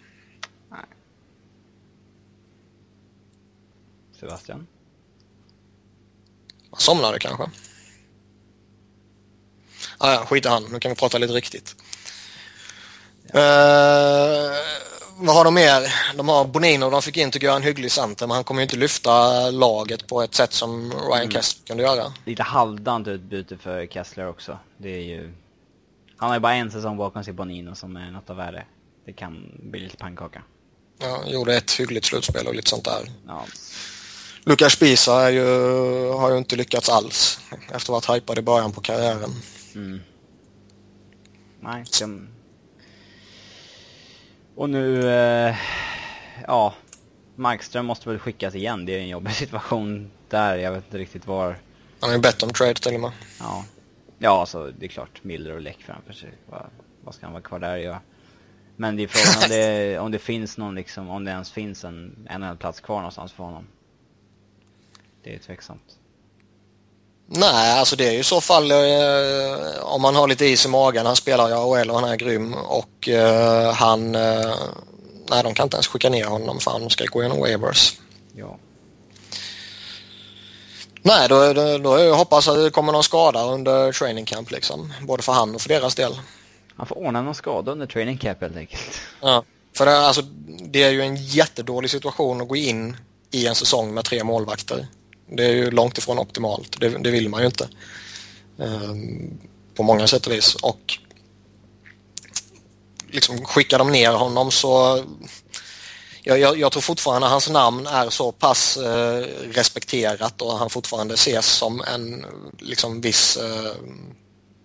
[4.22, 4.66] Sebastian?
[6.70, 7.50] Man somnade kanske.
[9.98, 10.64] Ah, ja, skit i han.
[10.72, 11.76] Nu kan vi prata lite riktigt.
[13.34, 14.52] Eh,
[15.16, 15.94] vad har de mer?
[16.16, 18.62] De har Bonino, de fick in tycker jag en hygglig center men han kommer ju
[18.62, 22.12] inte lyfta laget på ett sätt som Ryan Kessler kunde göra.
[22.24, 24.58] Lite halvdant utbyte för Kessler också.
[24.76, 25.32] Det är ju...
[26.16, 28.66] Han har ju bara en säsong bakom sig Bonino som är något av värde.
[29.06, 30.42] Det kan bli lite pannkaka.
[30.98, 33.10] Ja, gjorde ett hyggligt slutspel och lite sånt där.
[33.26, 33.46] Ja,
[34.44, 35.44] Lukas Spisa är ju,
[36.10, 39.30] har ju inte lyckats alls efter att ha varit hypad i början på karriären.
[39.74, 40.00] mm.
[41.60, 42.28] Nej, de...
[44.54, 45.10] Och nu...
[45.10, 45.56] Eh,
[46.46, 46.74] ja,
[47.36, 48.86] Markström måste väl skickas igen.
[48.86, 50.56] Det är en jobbig situation där.
[50.56, 51.58] Jag vet inte riktigt var...
[52.00, 53.12] Han har ju bett om trade till och med.
[53.40, 53.64] Ja,
[54.18, 55.24] ja alltså det är klart.
[55.24, 56.32] Miller och Läck framför sig.
[56.50, 56.66] Vad,
[57.04, 58.00] vad ska han vara kvar där och göra?
[58.76, 61.84] Men det är frågan om det, om det finns någon liksom, om det ens finns
[61.84, 63.66] en NHL-plats kvar någonstans för honom.
[65.24, 65.98] Det är tveksamt.
[67.26, 68.78] Nej, alltså det är ju i så fall eh,
[69.82, 71.06] om man har lite is i magen.
[71.06, 74.14] Han spelar i AHL och han är grym och eh, han...
[74.14, 74.54] Eh,
[75.30, 77.98] nej, de kan inte ens skicka ner honom för han ska gå igenom waivers.
[78.36, 78.58] Ja.
[81.02, 84.92] Nej, då, då, då jag hoppas att det kommer någon skada under training camp liksom.
[85.00, 86.20] Både för han och för deras del.
[86.76, 89.00] Han får ordna någon skada under training camp helt enkelt.
[89.20, 89.44] Ja,
[89.76, 90.22] för det, alltså,
[90.60, 92.96] det är ju en jättedålig situation att gå in
[93.30, 94.86] i en säsong med tre målvakter.
[95.36, 96.80] Det är ju långt ifrån optimalt.
[96.80, 97.68] Det, det vill man ju inte.
[98.56, 99.38] Um,
[99.74, 100.54] på många sätt och vis.
[100.54, 100.98] Och
[103.08, 105.04] liksom skickar de ner honom så
[106.22, 111.14] jag, jag, jag, tror fortfarande hans namn är så pass eh, respekterat och han fortfarande
[111.14, 112.26] ses som en
[112.58, 113.72] liksom viss eh,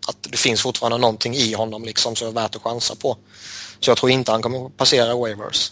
[0.08, 3.18] att det finns fortfarande någonting i honom liksom som är värt att chansa på.
[3.80, 5.72] Så jag tror inte han kommer passera waivers.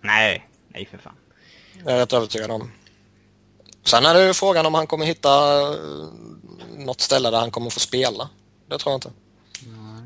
[0.00, 1.16] Nej, nej för fan.
[1.84, 2.70] Jag är rätt övertygad om.
[3.86, 6.08] Sen är det ju frågan om han kommer hitta eh,
[6.76, 8.30] något ställe där han kommer få spela.
[8.66, 9.10] Det tror jag inte.
[9.66, 10.02] Nej.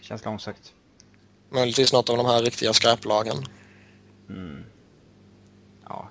[0.00, 0.72] Känns långsökt.
[1.50, 3.36] Möjligtvis något av de här riktiga skräplagen.
[4.28, 4.64] Mm.
[5.88, 6.08] Ja.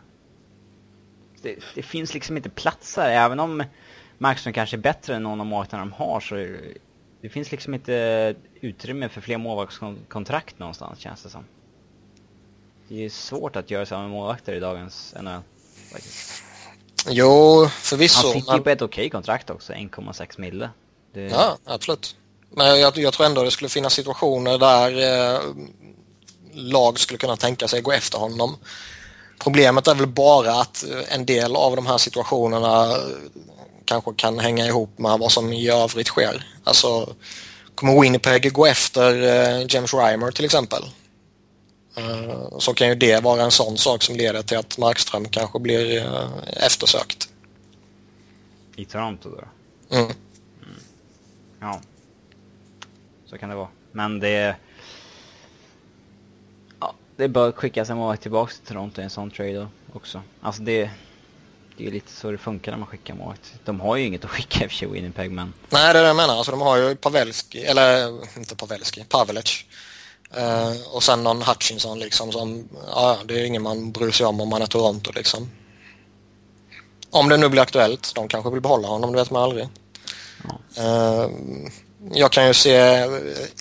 [1.42, 3.64] Det, det, finns liksom inte platser, även om
[4.18, 6.60] Markström kanske är bättre än någon av målvakterna de har så det,
[7.22, 11.46] det finns liksom inte utrymme för fler målvaktskontrakt någonstans känns det som.
[12.88, 15.42] Det är svårt att göra samma målvakter i dagens NHL.
[17.10, 18.28] Jo, förvisso.
[18.28, 20.70] Han fick ju på ett okej kontrakt också, 1,6 mille.
[21.14, 21.22] Det...
[21.22, 22.16] Ja, absolut.
[22.50, 25.42] Men jag, jag, tror ändå det skulle finnas situationer där eh,
[26.54, 28.58] lag skulle kunna tänka sig gå efter honom.
[29.40, 32.98] Problemet är väl bara att en del av de här situationerna
[33.86, 36.48] kanske kan hänga ihop med vad som i övrigt sker.
[36.64, 37.14] Alltså,
[37.76, 40.84] kommer Winnipeg gå efter eh, James Reimer till exempel?
[41.96, 45.60] Eh, så kan ju det vara en sån sak som leder till att Markström kanske
[45.60, 46.30] blir eh,
[46.66, 47.30] eftersökt.
[48.76, 49.44] I Toronto då?
[49.96, 50.06] Mm.
[50.06, 50.16] mm.
[51.60, 51.82] Ja.
[53.26, 53.68] Så kan det vara.
[53.92, 54.56] Men det...
[56.80, 60.22] Ja, det bör skickas en målvakt tillbaka till Toronto i en sån trade också.
[60.42, 60.90] Alltså det...
[61.78, 63.54] Det är lite så det funkar när man skickar målvakt.
[63.66, 65.54] De har ju inget att skicka i och för sig, Winnipeg, men...
[65.70, 66.38] Nej, det är det jag menar.
[66.38, 69.66] Alltså de har ju Pavelski, eller inte Pavelski, Pavelic.
[70.38, 74.42] Uh, och sen någon Hutchinson liksom som, ja det är ingen man bryr sig om
[74.42, 75.52] om man är Toronto liksom.
[77.10, 78.16] Om det nu blir aktuellt.
[78.16, 79.68] De kanske vill behålla honom, det vet man aldrig.
[80.80, 81.28] Uh,
[82.14, 82.76] jag kan ju se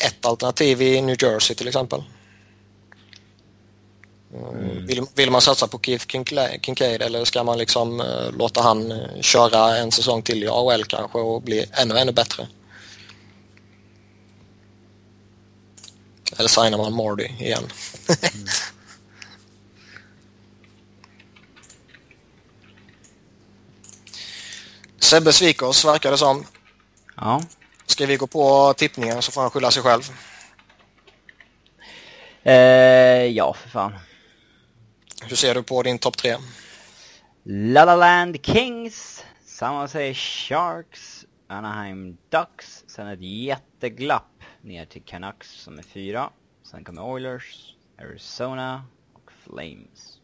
[0.05, 2.03] ett alternativ i New Jersey till exempel.
[4.35, 4.87] Mm.
[4.87, 6.07] Vill, vill, man satsa på Keith
[6.62, 11.18] Kincaid eller ska man liksom uh, låta han köra en säsong till i AHL kanske
[11.18, 12.47] och bli ännu, ännu bättre?
[16.39, 17.62] Eller signar man Mardy igen?
[18.09, 18.47] mm.
[24.99, 26.47] Sebbe sviker oss verkar det som.
[27.16, 27.43] Ja.
[27.87, 30.03] Ska vi gå på tippningen så får han skylla sig själv.
[32.43, 33.93] Eh, ja, för fan.
[35.22, 36.37] Hur ser du på din topp tre?
[37.45, 44.32] La La Land Kings, samma säger Sharks, Anaheim Ducks, sen ett jätteglapp
[44.63, 46.31] ner till Canucks som är fyra.
[46.63, 50.19] Sen kommer Oilers, Arizona och Flames.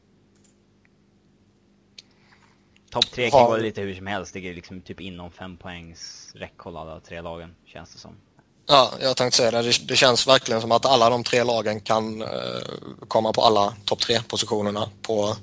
[2.90, 4.32] Topp tre kan gå lite hur som helst.
[4.32, 8.14] Det är liksom typ inom fem poängs räckhåll alla tre lagen, känns det som.
[8.66, 9.86] Ja, jag tänkte säga det.
[9.88, 12.28] Det, känns verkligen som att alla de tre lagen kan uh,
[13.08, 15.36] komma på alla topp tre positionerna på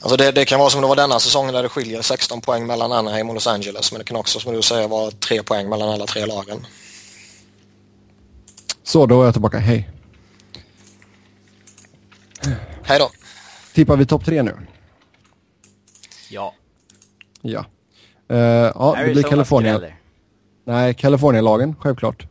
[0.00, 2.66] Alltså det, det, kan vara som det var denna säsongen där det skiljer 16 poäng
[2.66, 5.68] mellan Anaheim och Los Angeles men det kan också som du säger vara tre poäng
[5.68, 6.66] mellan alla tre lagen.
[8.84, 9.58] Så, då är jag tillbaka.
[9.58, 9.90] Hej.
[12.82, 13.10] Hej då.
[13.72, 14.56] Tippar vi topp tre nu?
[16.30, 16.54] Ja.
[17.42, 17.64] Ja.
[18.32, 19.84] Uh, ja, det blir Kalifornien.
[20.64, 22.26] Nej, Kalifornienlagen, självklart.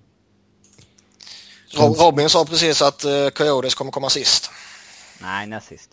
[1.78, 4.52] Robin sa precis att uh, Coyotes kommer komma sist.
[5.22, 5.90] Nej, näst sist.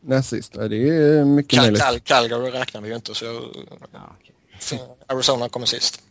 [0.00, 0.52] Näst sist?
[0.52, 1.82] Det är mycket Cal möjligt.
[1.82, 4.16] Cal Calgary räknar vi ju inte, så ja,
[4.60, 4.78] okay.
[5.06, 6.02] Arizona kommer sist.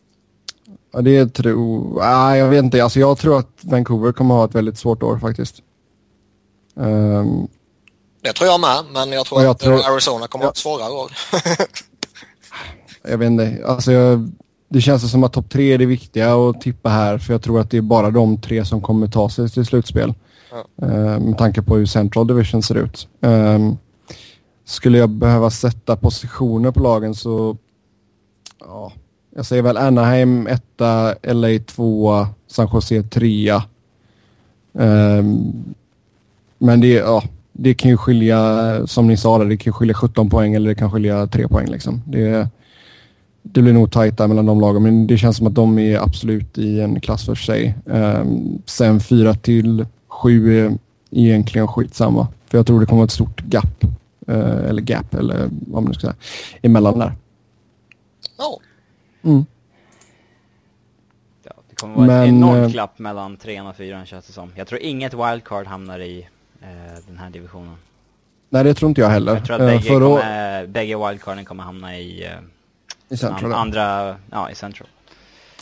[0.94, 2.00] Ja, det tror...
[2.00, 2.84] Nej, jag vet inte.
[2.84, 5.56] Alltså, jag tror att Vancouver kommer ha ett väldigt svårt år faktiskt.
[6.76, 7.48] Um...
[8.22, 9.92] Det tror jag med, men jag tror jag att tror...
[9.92, 10.48] Arizona kommer ja.
[10.48, 11.12] ha ett svårare år.
[13.12, 13.62] jag vet inte.
[13.66, 14.32] Alltså, jag...
[14.70, 17.60] Det känns som att topp tre är det viktiga att tippa här, för jag tror
[17.60, 20.14] att det är bara de tre som kommer ta sig till slutspel.
[20.52, 20.88] Ja.
[20.88, 23.08] Uh, med tanke på hur Central Division ser ut.
[23.22, 23.78] Um...
[24.66, 27.58] Skulle jag behöva sätta positioner på lagen så...
[28.60, 28.92] Ja,
[29.36, 33.64] jag säger väl Anaheim etta, LA tvåa, San Jose trea.
[34.72, 35.54] Um,
[36.58, 40.54] men det, ja, det kan ju skilja, som ni sa, det kan skilja 17 poäng
[40.54, 41.68] eller det kan skilja 3 poäng.
[41.68, 42.02] Liksom.
[42.06, 42.48] Det,
[43.42, 46.58] det blir nog tajta mellan de lagen, men det känns som att de är absolut
[46.58, 47.76] i en klass för sig.
[47.86, 50.78] Um, sen 4 till 7 är
[51.12, 53.86] egentligen skitsamma, för jag tror det kommer ett stort gap
[54.30, 56.16] uh, eller gap, eller vad man nu ska säga.
[56.62, 57.14] Emellan där.
[58.38, 58.73] Oh.
[59.24, 59.46] Mm.
[61.44, 64.34] Ja, det kommer vara Men, ett enormt eh, klapp mellan trean och fyran känns det
[64.34, 64.52] som.
[64.56, 66.28] Jag tror inget wildcard hamnar i
[66.62, 66.68] eh,
[67.08, 67.76] den här divisionen.
[68.50, 69.34] Nej, det tror inte jag heller.
[69.36, 72.32] Jag tror att Eh, bägge, förra å- kommer, bägge wildcarden kommer hamna i, eh,
[73.10, 74.88] I Central, andra, ja i central.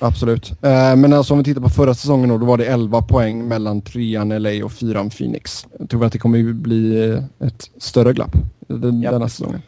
[0.03, 0.51] Absolut.
[0.63, 3.47] Eh, men alltså om vi tittar på förra säsongen då, då var det 11 poäng
[3.47, 5.67] mellan trean LA och fyran Phoenix.
[5.79, 8.31] Jag tror att det kommer bli eh, ett större glapp
[8.67, 9.61] den, denna säsongen.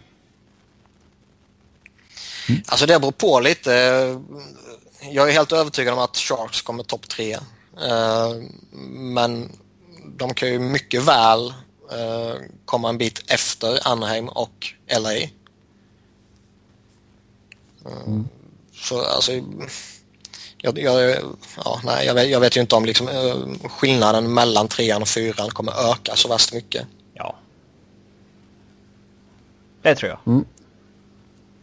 [2.65, 3.71] Alltså det beror på lite.
[5.11, 7.33] Jag är helt övertygad om att Sharks kommer topp tre.
[7.81, 8.31] Eh,
[8.91, 9.51] Men
[10.17, 11.47] de kan ju mycket väl
[11.91, 12.35] eh,
[12.65, 14.67] komma en bit efter Anaheim och
[14.99, 15.13] LA.
[15.13, 15.29] Eh,
[18.73, 19.31] Så alltså,
[20.57, 21.15] jag, jag,
[21.65, 23.07] ja, nej, jag, vet, jag vet ju inte om liksom,
[23.69, 26.87] skillnaden mellan trean och fyran kommer öka så värst mycket.
[27.13, 27.35] Ja.
[29.81, 30.43] Det tror jag.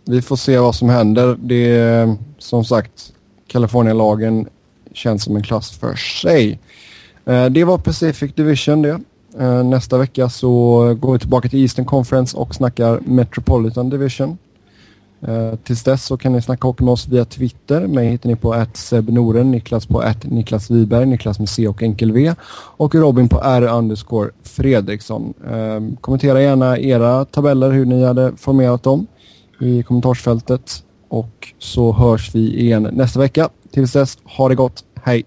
[0.05, 1.37] Vi får se vad som händer.
[1.41, 3.13] Det är som sagt,
[3.47, 4.49] Kalifornienlagen
[4.93, 6.59] känns som en klass för sig.
[7.25, 9.01] Eh, det var Pacific Division det.
[9.39, 10.51] Eh, nästa vecka så
[11.01, 14.39] går vi tillbaka till Eastern Conference och snackar Metropolitan Division.
[15.27, 17.87] Eh, tills dess så kan ni snacka hockey med oss via Twitter.
[17.87, 22.13] Mig hittar ni på @sebnoren, Niklas på att Niklas Wiberg, Niklas med C och enkel
[22.13, 22.35] V
[22.77, 25.35] och Robin på R underscore Fredriksson.
[26.01, 29.07] Kommentera gärna era tabeller, hur ni hade formerat dem
[29.61, 33.49] i kommentarsfältet och så hörs vi igen nästa vecka.
[33.73, 35.25] Tills dess, ha det gott, hej!